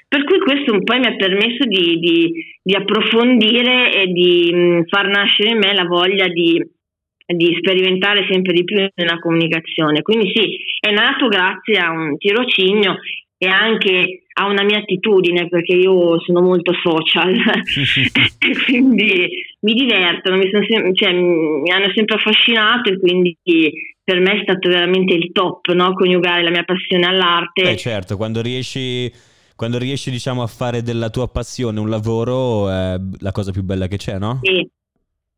Per 0.08 0.24
cui 0.24 0.40
questo 0.40 0.74
un 0.74 0.84
po' 0.84 0.98
mi 0.98 1.06
ha 1.06 1.16
permesso 1.16 1.66
di, 1.68 2.00
di- 2.00 2.32
di 2.64 2.74
approfondire 2.74 3.94
e 3.94 4.08
di 4.08 4.52
mh, 4.52 4.86
far 4.88 5.08
nascere 5.08 5.52
in 5.52 5.60
me 5.60 5.76
la 5.76 5.86
voglia 5.86 6.28
di, 6.28 6.60
di 7.28 7.56
sperimentare 7.60 8.26
sempre 8.28 8.54
di 8.54 8.64
più 8.64 8.78
nella 8.96 9.20
comunicazione. 9.20 10.02
Quindi 10.02 10.32
sì, 10.34 10.58
è 10.80 10.92
nato 10.92 11.28
grazie 11.28 11.78
a 11.78 11.92
un 11.92 12.18
tirocinio 12.18 12.98
e 13.38 13.48
anche 13.48 14.24
a 14.34 14.46
una 14.46 14.64
mia 14.64 14.80
attitudine 14.80 15.48
perché 15.48 15.74
io 15.74 16.20
sono 16.22 16.42
molto 16.42 16.74
social 16.74 17.34
quindi 18.66 19.30
mi 19.62 19.74
divertono, 19.74 20.38
mi, 20.38 20.50
sono 20.50 20.66
sem- 20.68 20.94
cioè, 20.94 21.14
mi 21.14 21.72
hanno 21.72 21.92
sempre 21.94 22.16
affascinato 22.16 22.92
e 22.92 23.00
quindi 23.00 23.38
per 24.04 24.20
me 24.20 24.40
è 24.40 24.44
stato 24.44 24.70
veramente 24.70 25.14
il 25.14 25.32
top 25.34 25.72
no? 25.74 25.94
coniugare 25.94 26.42
la 26.42 26.50
mia 26.50 26.64
passione 26.64 27.06
all'arte. 27.06 27.64
Beh, 27.64 27.76
certo, 27.76 28.16
quando 28.16 28.42
riesci, 28.42 29.12
quando 29.56 29.78
riesci, 29.78 30.10
diciamo, 30.10 30.42
a 30.42 30.48
fare 30.48 30.82
della 30.82 31.10
tua 31.10 31.28
passione 31.28 31.82
un 31.82 31.90
lavoro 31.90 32.70
è 32.70 32.96
la 33.20 33.32
cosa 33.34 33.52
più 33.52 33.64
bella 33.64 33.88
che 33.88 33.98
c'è, 33.98 34.18
no? 34.18 34.40
Sì. 34.44 34.66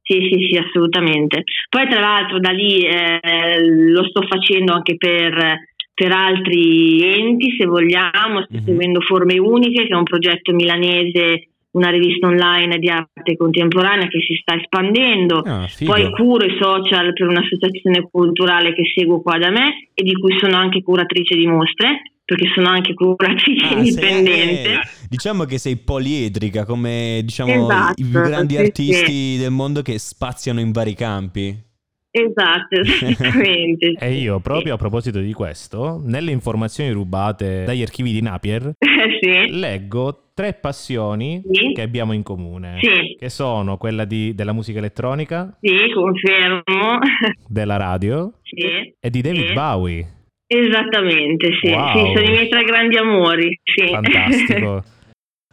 Sì, 0.09 0.27
sì, 0.27 0.47
sì, 0.49 0.57
assolutamente. 0.57 1.43
Poi 1.69 1.87
tra 1.87 1.99
l'altro 1.99 2.39
da 2.39 2.49
lì 2.49 2.83
eh, 2.83 3.59
lo 3.91 4.03
sto 4.09 4.23
facendo 4.27 4.73
anche 4.73 4.97
per, 4.97 5.59
per 5.99 6.13
altri 6.13 7.03
enti, 7.03 7.55
se 7.57 7.65
vogliamo, 7.65 8.43
sto 8.45 8.55
Mhm. 8.55 8.63
seguendo 8.63 9.01
Forme 9.01 9.37
Uniche, 9.37 9.85
che 9.85 9.93
è 9.93 9.97
un 9.97 10.03
progetto 10.03 10.53
milanese, 10.53 11.49
una 11.71 11.89
rivista 11.89 12.27
online 12.27 12.79
di 12.79 12.87
arte 12.89 13.35
contemporanea 13.35 14.07
che 14.07 14.19
si 14.25 14.33
sta 14.41 14.55
espandendo. 14.55 15.39
Ah. 15.45 15.67
Poi 15.83 16.09
curo 16.11 16.45
i 16.45 16.55
social 16.57 17.11
per 17.11 17.27
un'associazione 17.27 18.07
culturale 18.09 18.73
che 18.73 18.83
seguo 18.95 19.21
qua 19.21 19.37
da 19.37 19.49
me 19.51 19.89
e 19.93 20.03
di 20.03 20.13
cui 20.13 20.37
sono 20.39 20.55
anche 20.55 20.81
curatrice 20.81 21.35
di 21.35 21.45
mostre, 21.47 22.13
perché 22.23 22.49
sono 22.53 22.69
anche 22.69 22.93
curatrice 22.93 23.65
Ah, 23.65 23.77
indipendente. 23.77 24.63
sei- 24.63 24.79
diciamo 25.09 25.43
che 25.43 25.57
sei 25.57 25.75
poliedrica 25.75 26.63
come 26.63 27.19
diciamo, 27.25 27.51
i- 27.51 27.55
Esatto, 27.55 28.01
i 28.01 28.05
più 28.05 28.21
grandi 28.21 28.53
sì, 28.55 28.59
artisti 28.61 29.37
del 29.37 29.51
mondo 29.51 29.81
che 29.81 29.99
spaziano 29.99 30.61
in 30.61 30.71
vari 30.71 30.93
campi. 30.95 31.67
Esatto, 32.11 32.75
esattamente. 32.81 33.93
E 33.99 34.13
io, 34.13 34.39
proprio 34.39 34.73
a 34.73 34.77
proposito 34.77 35.19
di 35.19 35.31
questo, 35.33 36.01
nelle 36.03 36.31
informazioni 36.31 36.91
rubate 36.91 37.63
dagli 37.65 37.81
archivi 37.81 38.11
di 38.11 38.21
Napier, 38.21 38.71
sì. 39.21 39.49
leggo 39.51 40.29
tre 40.33 40.53
passioni 40.53 41.41
Sì. 41.51 41.73
che 41.73 41.81
abbiamo 41.81 42.13
in 42.13 42.23
comune. 42.23 42.79
Sì. 42.81 43.15
Che 43.19 43.29
sono 43.29 43.77
quella 43.77 44.05
di- 44.05 44.33
della 44.33 44.53
musica 44.53 44.79
elettronica, 44.79 45.55
Sì, 45.61 45.75
confermo. 45.93 46.97
della 47.47 47.77
radio 47.77 48.33
sì, 48.41 48.93
e 48.99 49.09
di 49.09 49.21
David. 49.21 49.53
Bowie. 49.53 50.07
esattamente, 50.47 51.49
sì. 51.61 51.69
Wow. 51.71 51.91
Sì, 51.93 52.13
sono 52.15 52.27
i 52.27 52.31
miei 52.31 52.49
tre 52.49 52.63
grandi 52.63 52.97
amori. 52.97 53.59
Fantastico. 53.91 54.83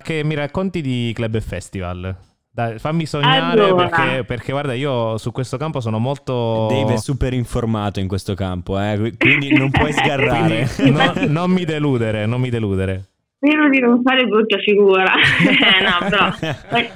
che 0.03 0.23
mi 0.25 0.35
racconti 0.35 0.81
di 0.81 1.11
club 1.15 1.35
e 1.35 1.41
festival? 1.41 2.17
Dai, 2.57 2.79
fammi 2.79 3.05
sognare 3.05 3.61
Allora. 3.61 3.87
perché, 3.87 4.25
perché, 4.25 4.51
guarda, 4.51 4.73
io 4.73 5.19
su 5.19 5.31
questo 5.31 5.59
campo 5.59 5.81
sono 5.81 5.99
molto... 5.99 6.69
Dave 6.71 6.95
è 6.95 6.97
super 6.97 7.35
informato 7.35 8.01
in 8.01 8.09
questo 8.09 8.33
campo, 8.33 8.81
eh, 8.81 8.97
qui- 8.97 9.15
quindi 9.19 9.53
non 9.53 9.71
puoi 9.71 9.93
sgarrare. 9.93 10.67
Quindi 10.75 10.93
no- 10.93 11.13
non 11.29 11.51
mi 11.51 11.67
deludere, 11.67 12.25
non 12.25 12.41
mi 12.41 12.49
deludere. 12.49 13.09
Spero 13.37 13.69
di 13.69 13.79
non 13.79 14.01
fare 14.03 14.25
brutta 14.25 14.57
figura. 14.61 15.05
no, 15.05 16.09
però 16.09 16.79
eh, 16.79 16.91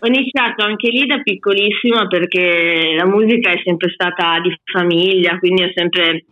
ho 0.00 0.06
iniziato 0.08 0.64
anche 0.64 0.88
lì 0.88 1.06
da 1.06 1.20
piccolissima 1.22 2.08
perché 2.08 2.96
la 2.98 3.06
musica 3.06 3.52
è 3.52 3.60
sempre 3.62 3.90
stata 3.90 4.40
di 4.40 4.52
famiglia, 4.64 5.38
quindi 5.38 5.62
ho 5.62 5.70
sempre 5.76 6.24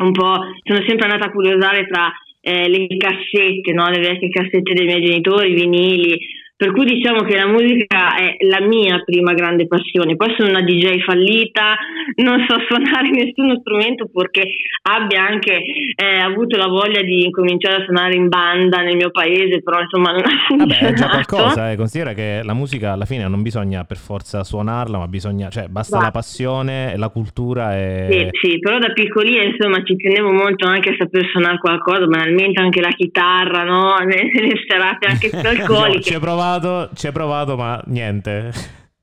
un 0.00 0.12
po', 0.12 0.36
sono 0.62 0.84
sempre 0.86 1.06
andata 1.08 1.28
a 1.28 1.32
curiosare 1.32 1.86
tra 1.86 2.12
eh, 2.42 2.68
le 2.68 2.86
cassette, 2.98 3.72
no? 3.72 3.88
le 3.88 3.98
vecchie 4.00 4.28
cassette 4.28 4.74
dei 4.74 4.84
miei 4.84 5.02
genitori, 5.02 5.52
i 5.52 5.54
vinili. 5.54 6.18
Per 6.56 6.72
cui 6.72 6.86
diciamo 6.86 7.22
che 7.22 7.36
la 7.36 7.46
musica 7.46 8.16
è 8.16 8.36
la 8.48 8.60
mia 8.66 9.02
prima 9.04 9.34
grande 9.34 9.66
passione. 9.66 10.16
Poi 10.16 10.34
sono 10.38 10.48
una 10.48 10.62
DJ 10.62 11.02
fallita, 11.04 11.76
non 12.16 12.44
so 12.48 12.56
suonare 12.66 13.10
nessuno 13.12 13.58
strumento 13.60 14.08
perché 14.12 14.42
abbia 14.88 15.22
anche 15.22 15.60
eh, 15.94 16.18
avuto 16.18 16.56
la 16.56 16.66
voglia 16.66 17.02
di 17.02 17.24
incominciare 17.24 17.82
a 17.82 17.84
suonare 17.84 18.14
in 18.14 18.28
banda 18.28 18.80
nel 18.80 18.96
mio 18.96 19.10
paese, 19.10 19.62
però 19.62 19.80
insomma 19.80 20.12
non 20.12 20.22
ha 20.22 20.56
Vabbè, 20.56 20.72
funzionato. 20.72 20.86
è 20.86 20.92
già 20.94 21.08
qualcosa, 21.08 21.70
eh. 21.72 21.76
considera 21.76 22.12
che 22.14 22.40
la 22.42 22.54
musica 22.54 22.92
alla 22.92 23.04
fine 23.04 23.28
non 23.28 23.42
bisogna 23.42 23.84
per 23.84 23.98
forza 23.98 24.42
suonarla, 24.42 24.98
ma 24.98 25.08
bisogna, 25.08 25.50
cioè 25.50 25.66
basta 25.68 25.98
Va. 25.98 26.04
la 26.04 26.10
passione, 26.10 26.96
la 26.96 27.08
cultura 27.10 27.76
e... 27.76 28.06
Sì, 28.10 28.48
sì, 28.48 28.58
però 28.58 28.78
da 28.78 28.92
piccolina 28.92 29.42
insomma 29.42 29.82
ci 29.84 29.96
tenevo 29.96 30.32
molto 30.32 30.66
anche 30.66 30.90
a 30.90 30.94
saper 30.96 31.26
suonare 31.26 31.58
qualcosa, 31.58 32.06
banalmente 32.06 32.60
anche 32.60 32.80
la 32.80 32.90
chitarra, 32.90 33.62
no? 33.64 33.94
Nelle 34.06 34.54
serate 34.66 35.06
anche 35.06 35.28
più 35.30 35.38
Diciamo, 35.38 35.54
ci 35.54 35.60
alcoliche. 35.60 36.18
Provato, 36.46 36.90
ci 36.94 37.06
hai 37.06 37.12
provato, 37.12 37.56
ma 37.56 37.82
niente. 37.86 38.50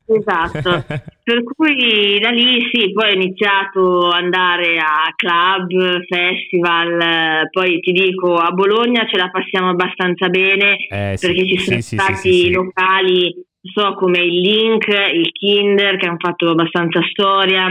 Esatto. 0.05 0.83
Per 1.23 1.43
cui 1.43 2.19
da 2.19 2.29
lì 2.29 2.59
sì, 2.71 2.91
poi 2.91 3.11
ho 3.11 3.13
iniziato 3.13 4.09
ad 4.09 4.23
andare 4.23 4.77
a 4.77 5.13
club, 5.15 6.05
festival, 6.05 7.47
poi 7.49 7.79
ti 7.79 7.91
dico 7.91 8.35
a 8.35 8.51
Bologna 8.51 9.07
ce 9.07 9.17
la 9.17 9.29
passiamo 9.29 9.69
abbastanza 9.69 10.27
bene 10.27 10.75
Eh, 10.89 11.13
sì, 11.15 11.27
perché 11.27 11.47
ci 11.47 11.57
sì, 11.57 11.63
sono 11.65 11.81
sì, 11.81 11.97
stati 11.97 12.31
sì. 12.31 12.51
locali, 12.51 13.33
so 13.73 13.93
come 13.93 14.19
il 14.19 14.41
Link, 14.41 14.87
il 14.87 15.31
Kinder 15.31 15.95
che 15.95 16.07
hanno 16.07 16.17
fatto 16.19 16.49
abbastanza 16.49 16.99
storia. 17.09 17.67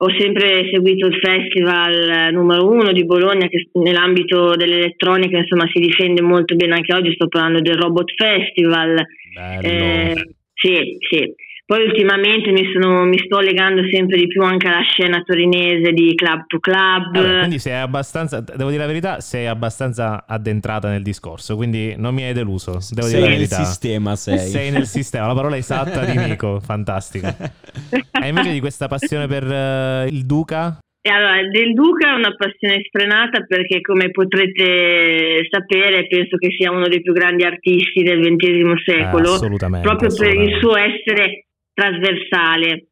Ho 0.00 0.06
sempre 0.16 0.68
seguito 0.70 1.06
il 1.06 1.18
festival 1.18 2.08
eh, 2.08 2.30
numero 2.30 2.68
uno 2.68 2.92
di 2.92 3.04
Bologna 3.04 3.48
che 3.48 3.68
nell'ambito 3.72 4.54
dell'elettronica 4.54 5.38
insomma 5.38 5.66
si 5.72 5.80
difende 5.80 6.22
molto 6.22 6.54
bene 6.54 6.74
anche 6.74 6.94
oggi, 6.94 7.14
sto 7.14 7.26
parlando 7.26 7.60
del 7.60 7.74
Robot 7.74 8.12
Festival. 8.14 9.04
Bello. 9.34 9.66
Eh, 9.66 10.14
sì, 10.54 10.96
sì. 11.00 11.34
Poi 11.68 11.84
ultimamente 11.84 12.50
mi, 12.50 12.62
sono, 12.72 13.04
mi 13.04 13.18
sto 13.18 13.40
legando 13.40 13.82
sempre 13.92 14.16
di 14.16 14.26
più 14.26 14.40
anche 14.42 14.66
alla 14.68 14.80
scena 14.80 15.20
torinese 15.22 15.92
di 15.92 16.14
club 16.14 16.46
to 16.46 16.58
club. 16.60 17.12
Vabbè, 17.12 17.38
quindi 17.40 17.58
sei 17.58 17.74
abbastanza, 17.74 18.40
devo 18.40 18.70
dire 18.70 18.80
la 18.80 18.86
verità, 18.86 19.20
sei 19.20 19.46
abbastanza 19.46 20.24
addentrata 20.26 20.88
nel 20.88 21.02
discorso, 21.02 21.56
quindi 21.56 21.92
non 21.98 22.14
mi 22.14 22.22
hai 22.22 22.32
deluso, 22.32 22.78
devo 22.90 23.06
sei 23.06 23.16
dire 23.16 23.20
la 23.20 23.26
nel 23.28 23.36
verità. 23.36 23.56
sistema, 23.64 24.16
sei. 24.16 24.38
Sei 24.48 24.70
nel 24.70 24.86
sistema, 24.86 25.26
la 25.26 25.34
parola 25.34 25.58
esatta 25.58 26.06
di 26.06 26.16
Nico, 26.16 26.58
fantastico. 26.64 27.26
E 27.28 28.28
invece 28.28 28.50
di 28.52 28.60
questa 28.60 28.88
passione 28.88 29.26
per 29.26 29.44
eh, 29.44 30.06
il 30.08 30.24
Duca? 30.24 30.78
E 31.02 31.10
allora, 31.10 31.34
del 31.50 31.74
Duca 31.74 32.12
è 32.12 32.14
una 32.16 32.34
passione 32.34 32.80
sfrenata 32.86 33.42
perché 33.46 33.82
come 33.82 34.10
potrete 34.10 35.46
sapere 35.50 36.06
penso 36.06 36.38
che 36.38 36.48
sia 36.58 36.70
uno 36.70 36.88
dei 36.88 37.02
più 37.02 37.12
grandi 37.12 37.44
artisti 37.44 38.02
del 38.02 38.20
XX 38.20 38.72
secolo, 38.84 39.32
Eh, 39.32 39.34
assolutamente. 39.34 39.86
proprio 39.86 40.08
per 40.08 40.32
il 40.32 40.54
assolutamente. 40.54 40.58
suo 40.60 40.76
essere 40.76 41.42
trasversale. 41.78 42.86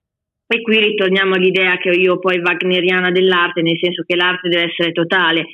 E 0.47 0.63
qui 0.63 0.79
ritorniamo 0.79 1.35
all'idea 1.35 1.77
che 1.77 1.91
io 1.91 2.21
poi 2.21 2.39
wagneriana 2.39 3.11
dell'arte, 3.11 3.63
nel 3.63 3.79
senso 3.81 4.05
che 4.07 4.15
l'arte 4.15 4.49
deve 4.49 4.71
essere 4.71 4.93
totale. 4.93 5.45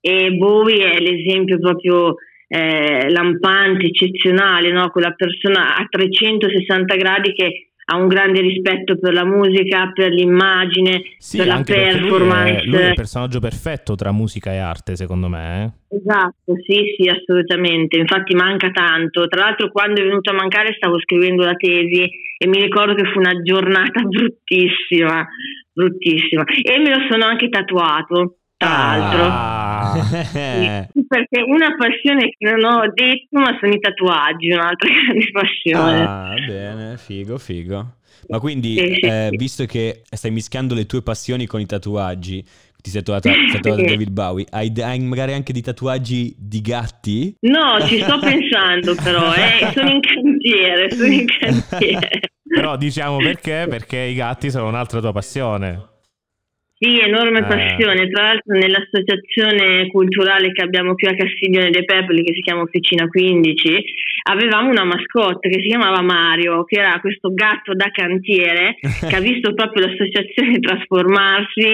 E 0.00 0.30
Bowie 0.30 0.92
è 0.92 1.00
l'esempio 1.00 1.58
proprio 1.58 2.14
eh, 2.46 3.10
lampante, 3.10 3.86
eccezionale, 3.86 4.70
no? 4.70 4.90
quella 4.90 5.10
persona 5.10 5.74
a 5.76 5.84
360 5.90 6.94
gradi 6.94 7.32
che 7.32 7.65
ha 7.88 7.96
un 7.96 8.08
grande 8.08 8.40
rispetto 8.40 8.98
per 8.98 9.12
la 9.12 9.24
musica, 9.24 9.90
per 9.94 10.10
l'immagine, 10.10 11.02
Sì, 11.18 11.36
per 11.38 11.46
la 11.46 11.62
perché 11.64 11.92
lui 11.98 12.08
performance. 12.10 12.60
è, 12.62 12.64
lui 12.64 12.78
è 12.80 12.88
il 12.88 12.94
personaggio 12.94 13.38
perfetto 13.40 13.94
tra 13.94 14.12
musica 14.12 14.52
e 14.52 14.58
arte, 14.58 14.96
secondo 14.96 15.28
me. 15.28 15.74
eh. 15.88 15.96
Esatto, 15.96 16.52
sì, 16.66 16.94
sì, 16.98 17.08
assolutamente. 17.08 17.96
Infatti 17.96 18.34
manca 18.34 18.70
tanto. 18.70 19.26
Tra 19.28 19.44
l'altro, 19.44 19.70
quando 19.70 20.00
è 20.00 20.04
venuto 20.04 20.30
a 20.30 20.34
mancare, 20.34 20.74
stavo 20.76 20.98
scrivendo 21.00 21.44
la 21.44 21.54
tesi 21.54 22.02
e 22.38 22.46
mi 22.48 22.60
ricordo 22.60 22.94
che 22.94 23.08
fu 23.12 23.18
una 23.20 23.40
giornata 23.42 24.02
bruttissima, 24.04 25.26
bruttissima. 25.72 26.42
E 26.44 26.78
me 26.78 26.90
lo 26.90 27.06
sono 27.08 27.24
anche 27.24 27.48
tatuato, 27.48 28.38
tra 28.56 28.68
l'altro. 28.68 29.22
Ah. 29.24 30.02
Sì, 30.02 31.02
perché 31.06 31.42
una 31.46 31.74
passione 31.76 32.28
che 32.36 32.50
non 32.50 32.64
ho 32.64 32.90
detto, 32.92 33.38
ma 33.38 33.56
sono 33.60 33.72
i 33.72 33.78
tatuaggi, 33.78 34.50
un'altra 34.50 34.88
grande 34.92 35.30
passione. 35.32 36.02
Ah, 36.02 36.34
bene, 36.46 36.96
figo, 36.98 37.38
figo. 37.38 37.94
Ma 38.28 38.40
quindi, 38.40 38.76
Sì, 38.76 38.94
sì, 38.94 39.06
eh, 39.06 39.28
visto 39.32 39.64
che 39.66 40.02
stai 40.10 40.30
mischiando 40.30 40.74
le 40.74 40.86
tue 40.86 41.02
passioni 41.02 41.46
con 41.46 41.60
i 41.60 41.66
tatuaggi, 41.66 42.42
ti 42.82 42.90
sei 42.90 43.02
tatuato 43.02 43.30
Sì. 43.52 43.84
David 43.84 44.10
Bowie, 44.10 44.46
hai, 44.50 44.72
hai 44.80 44.98
magari 45.00 45.32
anche 45.32 45.52
di 45.52 45.60
tatuaggi 45.60 46.34
di 46.38 46.60
gatti? 46.60 47.34
No, 47.40 47.80
ci 47.86 48.00
sto 48.00 48.18
pensando 48.18 48.94
però, 48.94 49.32
eh, 49.34 49.70
sono 49.72 49.90
in 49.90 50.00
cantiere, 50.00 50.90
sono 50.90 51.12
in 51.12 51.26
cantiere. 51.38 52.20
Però 52.42 52.76
diciamo 52.76 53.18
perché? 53.18 53.66
Perché 53.68 53.98
i 53.98 54.14
gatti 54.14 54.50
sono 54.50 54.68
un'altra 54.68 55.00
tua 55.00 55.12
passione. 55.12 55.94
Sì, 56.78 57.00
enorme 57.00 57.38
Eh. 57.38 57.44
passione. 57.44 58.08
Tra 58.10 58.24
l'altro 58.24 58.52
nell'associazione 58.58 59.86
culturale 59.86 60.52
che 60.52 60.62
abbiamo 60.62 60.94
qui 60.94 61.08
a 61.08 61.14
Castiglione 61.14 61.70
dei 61.70 61.84
Pepoli, 61.84 62.22
che 62.22 62.34
si 62.34 62.42
chiama 62.42 62.62
Officina 62.62 63.06
15, 63.08 63.84
avevamo 64.28 64.70
una 64.70 64.84
mascotte 64.84 65.48
che 65.48 65.60
si 65.62 65.68
chiamava 65.68 66.02
Mario, 66.02 66.64
che 66.64 66.78
era 66.80 67.00
questo 67.00 67.32
gatto 67.32 67.72
da 67.72 67.88
cantiere 67.90 68.76
che 69.08 69.16
ha 69.16 69.20
visto 69.24 69.54
proprio 69.54 69.86
l'associazione 69.86 70.58
trasformarsi 70.58 71.66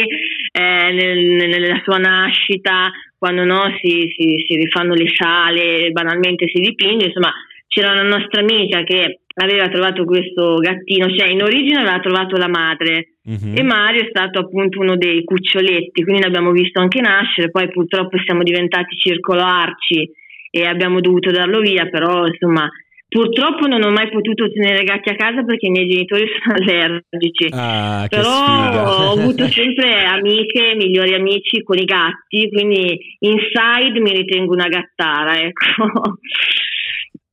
eh, 0.53 0.93
nel- 0.93 1.49
nella 1.49 1.81
sua 1.83 1.99
nascita, 1.99 2.91
quando 3.19 3.45
no, 3.45 3.61
si, 3.83 4.13
si- 4.17 4.45
si 4.47 4.55
rifanno 4.57 4.95
le 4.95 5.09
sale, 5.13 5.91
banalmente 5.91 6.47
si 6.53 6.61
dipinge, 6.61 7.07
insomma 7.07 7.33
c'era 7.67 7.93
una 7.93 8.03
nostra 8.03 8.41
amica 8.41 8.83
che 8.85 9.21
aveva 9.35 9.69
trovato 9.69 10.05
questo 10.05 10.57
gattino, 10.57 11.09
cioè 11.17 11.29
in 11.29 11.43
origine 11.43 11.81
aveva 11.81 12.01
trovato 12.01 12.37
la 12.37 12.49
madre 12.49 13.09
Mhm. 13.25 13.57
e 13.57 13.62
Mario 13.62 14.03
è 14.03 14.09
stato 14.11 14.41
appunto 14.41 14.81
uno 14.81 14.97
dei 14.97 15.23
cuccioletti, 15.25 16.03
quindi 16.03 16.23
l'abbiamo 16.23 16.51
visto 16.51 16.81
anche 16.81 17.01
nascere, 17.01 17.51
poi 17.51 17.69
purtroppo 17.69 18.19
siamo 18.25 18.43
diventati 18.43 18.97
circolo 18.97 19.43
arci 19.43 20.11
e 20.51 20.65
abbiamo 20.67 21.01
dovuto 21.01 21.31
darlo 21.31 21.61
via, 21.61 21.87
però 21.87 22.27
insomma 22.27 22.69
purtroppo 23.09 23.67
non 23.67 23.83
ho 23.85 23.91
mai 23.91 24.09
potuto 24.11 24.51
tenere 24.51 24.83
gatti 24.85 25.11
a 25.11 25.15
casa 25.17 25.45
perché 25.45 25.67
i 25.67 25.71
miei 25.71 25.87
genitori 25.89 26.25
sono 26.43 26.57
allergici. 26.57 27.49
Ah, 27.53 28.07
Però 28.09 28.27
ho 28.29 29.12
avuto 29.21 29.47
sempre 29.53 30.03
amiche, 30.05 30.75
migliori 30.75 31.15
amici 31.15 31.62
con 31.62 31.79
i 31.79 31.85
gatti, 31.85 32.49
quindi 32.51 32.99
inside 33.21 34.01
mi 34.01 34.12
ritengo 34.12 34.53
una 34.53 34.67
gattara, 34.69 35.39
ecco. 35.41 36.19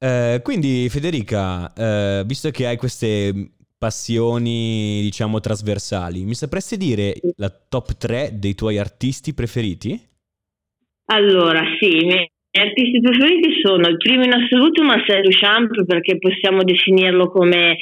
Eh, 0.02 0.40
quindi 0.42 0.88
Federica, 0.90 1.74
eh, 1.74 2.24
visto 2.26 2.50
che 2.52 2.66
hai 2.66 2.78
queste 2.78 3.52
passioni, 3.78 5.02
diciamo, 5.02 5.40
trasversali, 5.40 6.24
mi 6.24 6.36
sapresti 6.36 6.78
dire 6.78 7.16
la 7.36 7.50
top 7.50 7.98
3 7.98 8.32
dei 8.34 8.56
tuoi 8.56 8.78
artisti 8.78 9.34
preferiti? 9.34 10.00
Allora, 11.12 11.62
sì, 11.80 11.98
i 11.98 12.06
miei 12.06 12.32
artisti 12.52 13.00
preferiti 13.02 13.60
sono 13.62 13.88
il 13.88 13.98
primo 13.98 14.24
in 14.24 14.34
assoluto 14.34 14.84
Marcel 14.84 15.22
Duchamp 15.22 15.86
perché 15.86 16.18
possiamo 16.18 16.64
definirlo 16.64 17.30
come 17.30 17.76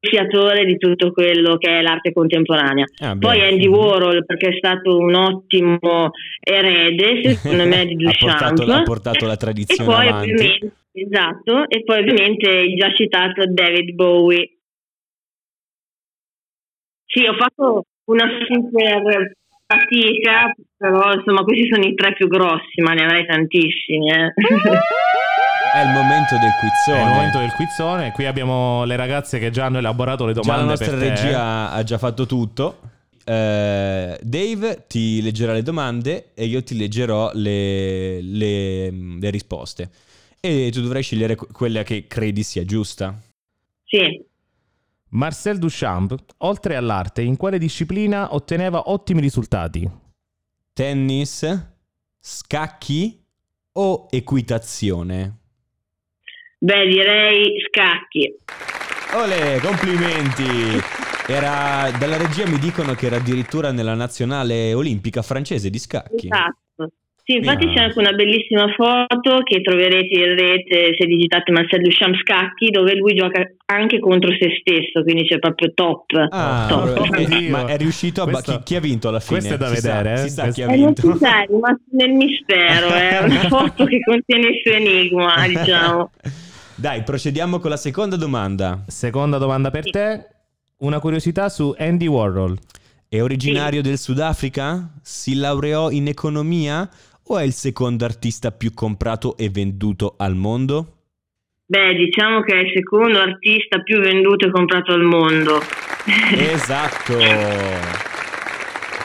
l'iniziatore 0.00 0.64
di 0.64 0.78
tutto 0.78 1.12
quello 1.12 1.56
che 1.58 1.78
è 1.78 1.82
l'arte 1.82 2.12
contemporanea. 2.12 2.84
Ah, 3.00 3.16
Poi. 3.18 3.40
Andy 3.40 3.66
Warhol 3.66 4.24
perché 4.24 4.48
è 4.48 4.56
stato 4.56 4.96
un 4.96 5.14
ottimo 5.14 6.10
erede, 6.40 7.22
secondo 7.34 7.66
me, 7.66 7.84
di 7.94 8.06
ha, 8.06 8.12
portato, 8.18 8.64
Duchamp. 8.64 8.80
ha 8.80 8.82
portato 8.82 9.26
la 9.26 9.34
E 9.34 9.36
tradizione 9.36 9.92
poi 9.94 10.08
avanti. 10.08 10.30
ovviamente, 10.30 10.72
esatto, 10.92 11.68
e 11.68 11.84
poi 11.84 11.98
ovviamente 11.98 12.48
il 12.50 12.76
già 12.76 12.92
citato 12.94 13.44
David 13.46 13.94
Bowie. 13.94 14.54
Sì, 17.04 17.26
ho 17.26 17.34
fatto 17.34 17.84
una 18.04 18.24
super 18.48 19.32
fatica, 19.66 20.54
però 20.76 21.12
insomma 21.12 21.42
questi 21.42 21.68
sono 21.70 21.84
i 21.86 21.94
tre 21.94 22.12
più 22.14 22.26
grossi, 22.28 22.80
ma 22.82 22.92
ne 22.94 23.04
avrei 23.04 23.26
tantissimi. 23.26 24.10
eh. 24.10 24.32
È 25.72 25.78
il 25.82 25.88
momento 25.90 26.36
del 26.38 26.50
È 26.50 26.58
quizzone. 26.58 27.00
il 27.02 27.06
momento 27.08 27.38
del 27.38 27.52
quizzone. 27.52 28.10
Qui 28.12 28.26
abbiamo 28.26 28.84
le 28.84 28.96
ragazze 28.96 29.38
che 29.38 29.50
già 29.50 29.66
hanno 29.66 29.78
elaborato 29.78 30.26
le 30.26 30.32
Già 30.32 30.40
domande 30.40 30.62
la 30.64 30.68
nostra 30.70 30.90
per 30.90 30.98
te. 30.98 31.08
regia 31.08 31.70
ha 31.70 31.82
già 31.84 31.98
fatto 31.98 32.26
tutto. 32.26 32.80
Eh, 33.24 34.18
Dave 34.20 34.84
ti 34.88 35.22
leggerà 35.22 35.52
le 35.52 35.62
domande 35.62 36.32
e 36.34 36.46
io 36.46 36.62
ti 36.64 36.76
leggerò 36.76 37.30
le, 37.34 38.20
le- 38.20 38.90
le 38.90 39.30
risposte. 39.30 39.90
E 40.40 40.70
tu 40.72 40.80
dovrai 40.80 41.02
scegliere 41.02 41.36
que- 41.36 41.46
quella 41.52 41.82
che 41.84 42.06
credi 42.08 42.42
sia 42.42 42.64
giusta. 42.64 43.16
Sì, 43.84 44.24
Marcel 45.10 45.58
Duchamp, 45.58 46.14
oltre 46.38 46.76
all'arte, 46.76 47.22
in 47.22 47.36
quale 47.36 47.58
disciplina 47.58 48.34
otteneva 48.34 48.90
ottimi 48.90 49.20
risultati? 49.20 49.88
Tennis, 50.72 51.46
scacchi 52.18 53.22
o 53.72 54.06
equitazione? 54.10 55.38
Beh 56.60 56.86
direi 56.86 57.54
scacchi. 57.68 58.34
Ole, 59.14 59.58
complimenti! 59.62 60.78
Era, 61.26 61.90
dalla 61.98 62.16
regia 62.16 62.46
mi 62.46 62.58
dicono 62.58 62.94
che 62.94 63.06
era 63.06 63.16
addirittura 63.16 63.70
nella 63.72 63.94
nazionale 63.94 64.72
olimpica 64.74 65.22
francese 65.22 65.70
di 65.70 65.78
scacchi. 65.78 66.26
Esatto. 66.28 66.58
Sì, 67.22 67.36
infatti 67.36 67.66
Ah. 67.66 67.72
c'è 67.72 67.80
anche 67.84 67.98
una 68.00 68.10
bellissima 68.12 68.66
foto 68.74 69.38
che 69.44 69.60
troverete 69.62 70.18
in 70.18 70.34
rete 70.36 70.94
se 70.98 71.06
digitate 71.06 71.52
Marcel 71.52 71.82
Duchamp 71.82 72.16
Scacchi 72.16 72.70
dove 72.70 72.94
lui 72.96 73.14
gioca 73.14 73.42
anche 73.66 74.00
contro 74.00 74.30
se 74.32 74.48
stesso, 74.58 75.02
quindi 75.04 75.24
c'è 75.28 75.38
proprio 75.38 75.70
top. 75.72 76.10
Ah, 76.30 76.66
top. 76.68 77.14
Eh, 77.16 77.24
Dio. 77.26 77.50
ma 77.50 77.66
è 77.66 77.76
riuscito 77.76 78.22
a... 78.22 78.24
ba- 78.24 78.32
Questo- 78.32 78.56
chi, 78.58 78.62
chi 78.64 78.76
ha 78.76 78.80
vinto 78.80 79.08
alla 79.08 79.20
fine? 79.20 79.38
questo 79.38 79.54
è 79.54 79.58
da 79.58 79.68
Si 79.74 79.80
sa- 79.80 79.96
vedere, 80.02 80.12
eh. 80.14 80.16
Si 80.16 80.28
sa 80.30 80.48
chi 80.48 80.62
ha 80.62 80.64
Eh, 80.64 80.76
non 80.76 80.84
vinto. 80.86 81.12
si 81.12 81.18
sa, 81.18 81.42
è 81.42 81.46
rimasto 81.46 81.82
nel 81.92 82.10
mistero, 82.10 82.88
è 82.88 83.18
una 83.22 83.40
foto 83.48 83.84
che 83.84 84.00
contiene 84.00 84.48
il 84.48 84.60
suo 84.64 84.72
enigma, 84.72 85.46
diciamo. 85.46 86.10
Dai, 86.80 87.02
procediamo 87.02 87.58
con 87.58 87.68
la 87.68 87.76
seconda 87.76 88.16
domanda. 88.16 88.84
Seconda 88.86 89.36
domanda 89.36 89.70
per 89.70 89.90
te. 89.90 90.26
Una 90.78 90.98
curiosità 90.98 91.50
su 91.50 91.74
Andy 91.76 92.06
Warhol. 92.06 92.56
È 93.06 93.20
originario 93.20 93.82
del 93.82 93.98
Sudafrica? 93.98 94.88
Si 95.02 95.34
laureò 95.34 95.90
in 95.90 96.08
economia? 96.08 96.88
O 97.24 97.36
è 97.36 97.42
il 97.42 97.52
secondo 97.52 98.06
artista 98.06 98.50
più 98.50 98.72
comprato 98.72 99.36
e 99.36 99.50
venduto 99.50 100.14
al 100.16 100.34
mondo? 100.34 101.02
Beh, 101.66 101.96
diciamo 101.96 102.40
che 102.40 102.54
è 102.54 102.60
il 102.60 102.72
secondo 102.74 103.18
artista 103.18 103.82
più 103.82 104.00
venduto 104.00 104.46
e 104.46 104.50
comprato 104.50 104.94
al 104.94 105.02
mondo. 105.02 105.60
Esatto. 106.32 107.18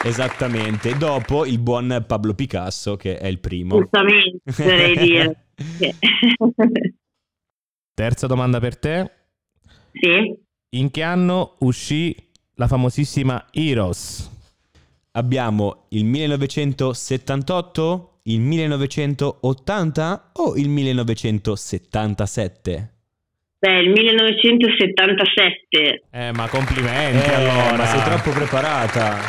Esattamente. 0.01 0.95
Dopo 0.97 1.45
il 1.45 1.59
buon 1.59 2.05
Pablo 2.07 2.33
Picasso, 2.35 2.95
che 2.95 3.17
è 3.17 3.27
il 3.27 3.39
primo. 3.39 3.77
Giustamente, 3.79 4.39
dovrei 4.45 4.97
dire. 4.97 5.47
Terza 7.95 8.27
domanda 8.27 8.60
per 8.60 8.77
te. 8.77 9.10
sì. 9.93 10.43
In 10.75 10.91
che 10.91 11.01
anno 11.03 11.55
uscì 11.60 12.13
la 12.55 12.67
famosissima 12.67 13.45
Heroes? 13.53 14.29
Abbiamo 15.13 15.86
il 15.91 16.03
1978, 16.03 18.19
il 18.23 18.41
1980 18.41 20.31
o 20.34 20.58
il 20.58 20.67
1977? 20.67 22.89
Beh, 23.60 23.79
il 23.79 23.89
1977. 23.91 26.03
Eh, 26.12 26.34
ma 26.34 26.49
complimenti 26.49 27.29
Eh, 27.29 27.34
allora. 27.34 27.77
ma 27.77 27.86
sei 27.86 28.03
troppo 28.03 28.31
preparata. 28.31 29.19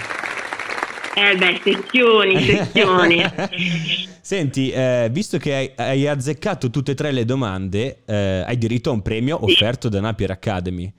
Eh 1.15 1.37
beh, 1.37 1.61
sezioni, 1.63 2.43
sezioni. 2.43 3.23
Senti, 4.27 4.71
eh, 4.73 5.09
visto 5.13 5.39
che 5.39 5.55
hai, 5.55 5.71
hai 5.77 6.09
azzeccato 6.09 6.69
tutte 6.69 6.91
e 6.91 6.95
tre 6.97 7.13
le 7.13 7.25
domande, 7.25 8.03
eh, 8.05 8.43
hai 8.45 8.59
diritto 8.59 8.91
a 8.91 8.93
un 8.93 9.01
premio 9.01 9.39
Sì. 9.39 9.53
offerto 9.53 9.89
da 9.89 10.01
Napier 10.01 10.33
Academy. 10.33 10.93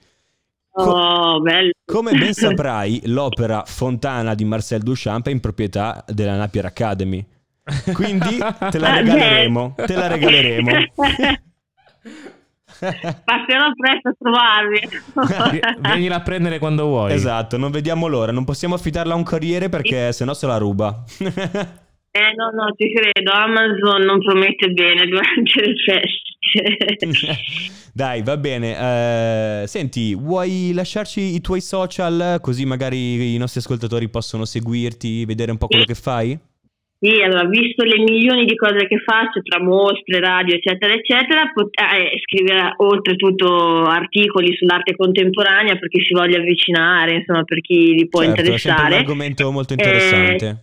Oh, 0.70 1.38
bello. 1.38 1.72
Come 1.84 2.12
ben 2.12 2.32
saprai, 2.32 3.02
l'opera 3.04 3.64
Fontana 3.66 4.34
di 4.34 4.46
Marcel 4.46 4.80
Duchamp 4.80 5.26
è 5.28 5.30
in 5.30 5.40
proprietà 5.40 6.02
della 6.08 6.36
Napier 6.36 6.64
Academy. 6.64 7.22
Quindi 7.92 8.38
te 8.70 8.78
la 8.78 8.94
regaleremo, 8.94 9.74
te 9.76 9.94
la 9.94 10.06
regaleremo. 10.06 10.70
Passerò 12.78 13.72
presto 13.76 14.08
a 14.08 14.14
trovarvi. 14.18 14.88
Vi- 15.50 15.60
Vienila 15.80 16.14
a 16.16 16.20
prendere 16.22 16.58
quando 16.58 16.86
vuoi. 16.86 17.12
esatto, 17.12 17.58
non 17.58 17.70
vediamo 17.72 18.06
l'ora, 18.06 18.32
non 18.32 18.44
possiamo 18.46 18.74
affidarla 18.74 19.12
a 19.12 19.16
un 19.16 19.22
corriere 19.24 19.68
perché 19.68 20.12
sennò 20.12 20.32
se 20.32 20.46
la 20.46 20.56
ruba. 20.56 21.04
Eh 22.18 22.34
no, 22.34 22.50
no, 22.50 22.72
ti 22.74 22.92
credo, 22.92 23.30
Amazon 23.30 24.02
non 24.02 24.18
promette 24.18 24.70
bene 24.70 25.06
durante 25.06 25.60
le 25.60 25.74
feste. 25.84 26.26
Dai, 27.94 28.22
va 28.22 28.36
bene. 28.36 29.62
Eh, 29.62 29.66
senti, 29.68 30.14
vuoi 30.16 30.72
lasciarci 30.74 31.20
i 31.34 31.40
tuoi 31.40 31.60
social 31.60 32.38
così 32.40 32.64
magari 32.64 33.34
i 33.34 33.38
nostri 33.38 33.60
ascoltatori 33.60 34.08
possono 34.08 34.44
seguirti, 34.44 35.24
vedere 35.26 35.52
un 35.52 35.58
po' 35.58 35.68
quello 35.68 35.84
che 35.84 35.94
fai? 35.94 36.36
Sì, 37.00 37.22
allora, 37.22 37.44
visto 37.44 37.84
le 37.84 37.98
milioni 38.02 38.44
di 38.44 38.56
cose 38.56 38.88
che 38.88 38.98
faccio 38.98 39.40
tra 39.42 39.62
mostre, 39.62 40.18
radio, 40.18 40.56
eccetera, 40.56 40.92
eccetera, 40.94 41.48
pot- 41.54 41.70
eh, 41.78 42.18
scrivere 42.24 42.74
oltretutto 42.78 43.84
articoli 43.84 44.52
sull'arte 44.56 44.96
contemporanea 44.96 45.76
per 45.76 45.88
chi 45.88 46.02
si 46.04 46.12
voglia 46.12 46.38
avvicinare, 46.38 47.14
insomma, 47.14 47.44
per 47.44 47.60
chi 47.60 47.94
li 47.94 48.08
può 48.08 48.22
Certo, 48.22 48.40
è 48.40 48.44
sempre 48.44 48.50
un 48.50 48.58
interessare. 48.58 48.96
argomento 48.96 49.52
molto 49.52 49.74
Eh, 49.74 49.76
interessante. 49.76 50.62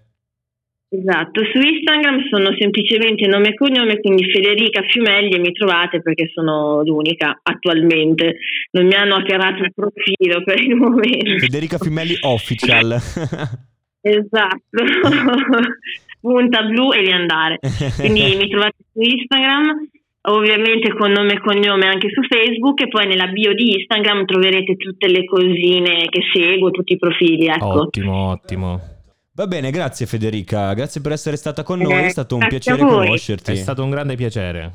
Esatto, 0.97 1.41
su 1.51 1.59
Instagram 1.59 2.27
sono 2.29 2.55
semplicemente 2.57 3.27
nome 3.27 3.49
e 3.49 3.53
cognome, 3.55 3.99
quindi 3.99 4.31
Federica 4.31 4.81
Fiumelli 4.83 5.35
e 5.35 5.39
mi 5.39 5.51
trovate 5.51 6.01
perché 6.01 6.29
sono 6.33 6.83
l'unica 6.83 7.39
attualmente. 7.43 8.37
Non 8.71 8.85
mi 8.85 8.93
hanno 8.93 9.15
hackerato 9.15 9.63
il 9.63 9.73
profilo 9.73 10.43
per 10.43 10.59
il 10.59 10.75
momento. 10.75 11.37
Federica 11.39 11.77
Fiumelli 11.77 12.15
Official. 12.21 12.93
esatto, 13.99 14.69
punta 16.21 16.63
blu 16.63 16.93
e 16.93 17.01
di 17.01 17.11
andare. 17.11 17.59
Quindi 17.97 18.35
mi 18.39 18.47
trovate 18.47 18.77
su 18.93 19.01
Instagram, 19.01 19.87
ovviamente 20.29 20.93
con 20.93 21.11
nome 21.11 21.33
e 21.33 21.39
cognome 21.39 21.87
anche 21.87 22.09
su 22.09 22.21
Facebook 22.21 22.81
e 22.81 22.87
poi 22.87 23.07
nella 23.07 23.27
bio 23.27 23.53
di 23.53 23.73
Instagram 23.73 24.25
troverete 24.25 24.77
tutte 24.77 25.07
le 25.07 25.25
cosine 25.25 26.07
che 26.09 26.21
seguo, 26.31 26.71
tutti 26.71 26.93
i 26.93 26.97
profili. 26.97 27.47
Ecco. 27.47 27.81
Ottimo, 27.81 28.29
ottimo. 28.29 28.93
Va 29.35 29.47
bene, 29.47 29.69
grazie 29.69 30.05
Federica, 30.05 30.73
grazie 30.73 31.01
per 31.01 31.11
essere 31.11 31.35
stata 31.35 31.61
con 31.63 31.79
noi, 31.79 32.05
è 32.05 32.09
stato 32.09 32.37
un 32.37 32.47
piacere 32.47 32.77
conoscerti. 32.77 33.51
È 33.51 33.55
stato 33.55 33.83
un 33.83 33.89
grande 33.89 34.15
piacere. 34.15 34.71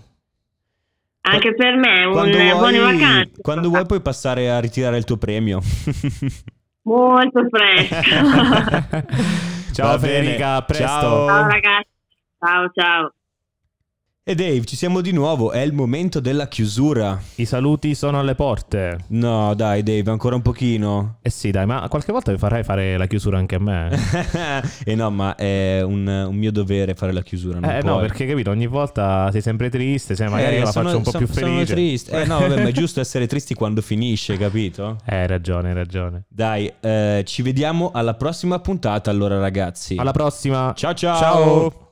Anche 1.23 1.55
per 1.55 1.77
me, 1.77 2.05
un 2.05 2.13
vuoi, 2.13 2.31
buone 2.53 2.79
vacanze. 2.79 3.41
Quando 3.41 3.71
vuoi 3.71 3.87
puoi 3.87 4.03
passare 4.03 4.51
a 4.51 4.59
ritirare 4.59 4.99
il 4.99 5.05
tuo 5.05 5.17
premio. 5.17 5.61
Molto 6.85 7.47
presto. 7.49 7.95
ciao 9.73 9.99
Federica, 9.99 10.57
a 10.57 10.63
presto. 10.63 10.85
Ciao. 10.85 11.27
ciao 11.27 11.49
ragazzi, 11.49 11.89
ciao 12.39 12.71
ciao. 12.75 13.15
E 14.31 14.37
Dave, 14.37 14.65
ci 14.65 14.77
siamo 14.77 15.01
di 15.01 15.11
nuovo, 15.11 15.51
è 15.51 15.59
il 15.59 15.73
momento 15.73 16.21
della 16.21 16.47
chiusura. 16.47 17.21
I 17.35 17.45
saluti 17.45 17.97
sono 17.97 18.21
alle 18.21 18.37
porte. 18.37 19.07
No, 19.09 19.55
dai 19.57 19.83
Dave, 19.83 20.09
ancora 20.09 20.37
un 20.37 20.43
pochino. 20.43 21.17
Eh 21.21 21.31
sì, 21.31 21.51
dai, 21.51 21.67
ma 21.67 21.85
qualche 21.89 22.13
volta 22.13 22.39
farai 22.39 22.63
fare 22.63 22.97
la 22.97 23.09
chiusura 23.09 23.39
anche 23.39 23.57
a 23.57 23.59
me. 23.59 23.91
eh 24.87 24.95
no, 24.95 25.11
ma 25.11 25.35
è 25.35 25.83
un, 25.83 26.07
un, 26.07 26.37
mio 26.37 26.53
dovere 26.53 26.95
fare 26.95 27.11
la 27.11 27.23
chiusura. 27.23 27.59
Eh 27.59 27.81
puoi. 27.81 27.93
no, 27.93 27.99
perché 27.99 28.25
capito, 28.25 28.51
ogni 28.51 28.69
volta 28.69 29.33
sei 29.33 29.43
sempre 29.43 29.69
triste, 29.69 30.15
se 30.15 30.29
magari 30.29 30.59
eh, 30.59 30.61
la 30.61 30.71
sono, 30.71 30.85
faccio 30.85 30.99
un 30.99 31.03
po' 31.03 31.11
sono, 31.11 31.25
più 31.25 31.35
felice. 31.35 31.51
Sono 31.51 31.65
triste. 31.65 32.23
Eh 32.23 32.25
no, 32.25 32.39
vabbè, 32.39 32.63
ma 32.63 32.69
è 32.69 32.73
giusto 32.73 33.01
essere 33.01 33.27
tristi 33.27 33.55
quando 33.55 33.83
finisce, 33.83 34.37
capito? 34.37 34.99
Eh, 35.11 35.17
hai 35.17 35.27
ragione, 35.27 35.71
hai 35.71 35.75
ragione. 35.75 36.23
Dai, 36.29 36.73
eh, 36.79 37.25
ci 37.27 37.43
vediamo 37.43 37.91
alla 37.93 38.15
prossima 38.15 38.61
puntata 38.61 39.11
allora 39.11 39.41
ragazzi. 39.41 39.97
Alla 39.97 40.13
prossima. 40.13 40.73
Ciao 40.77 40.95
ciao. 40.95 41.19
Ciao. 41.19 41.89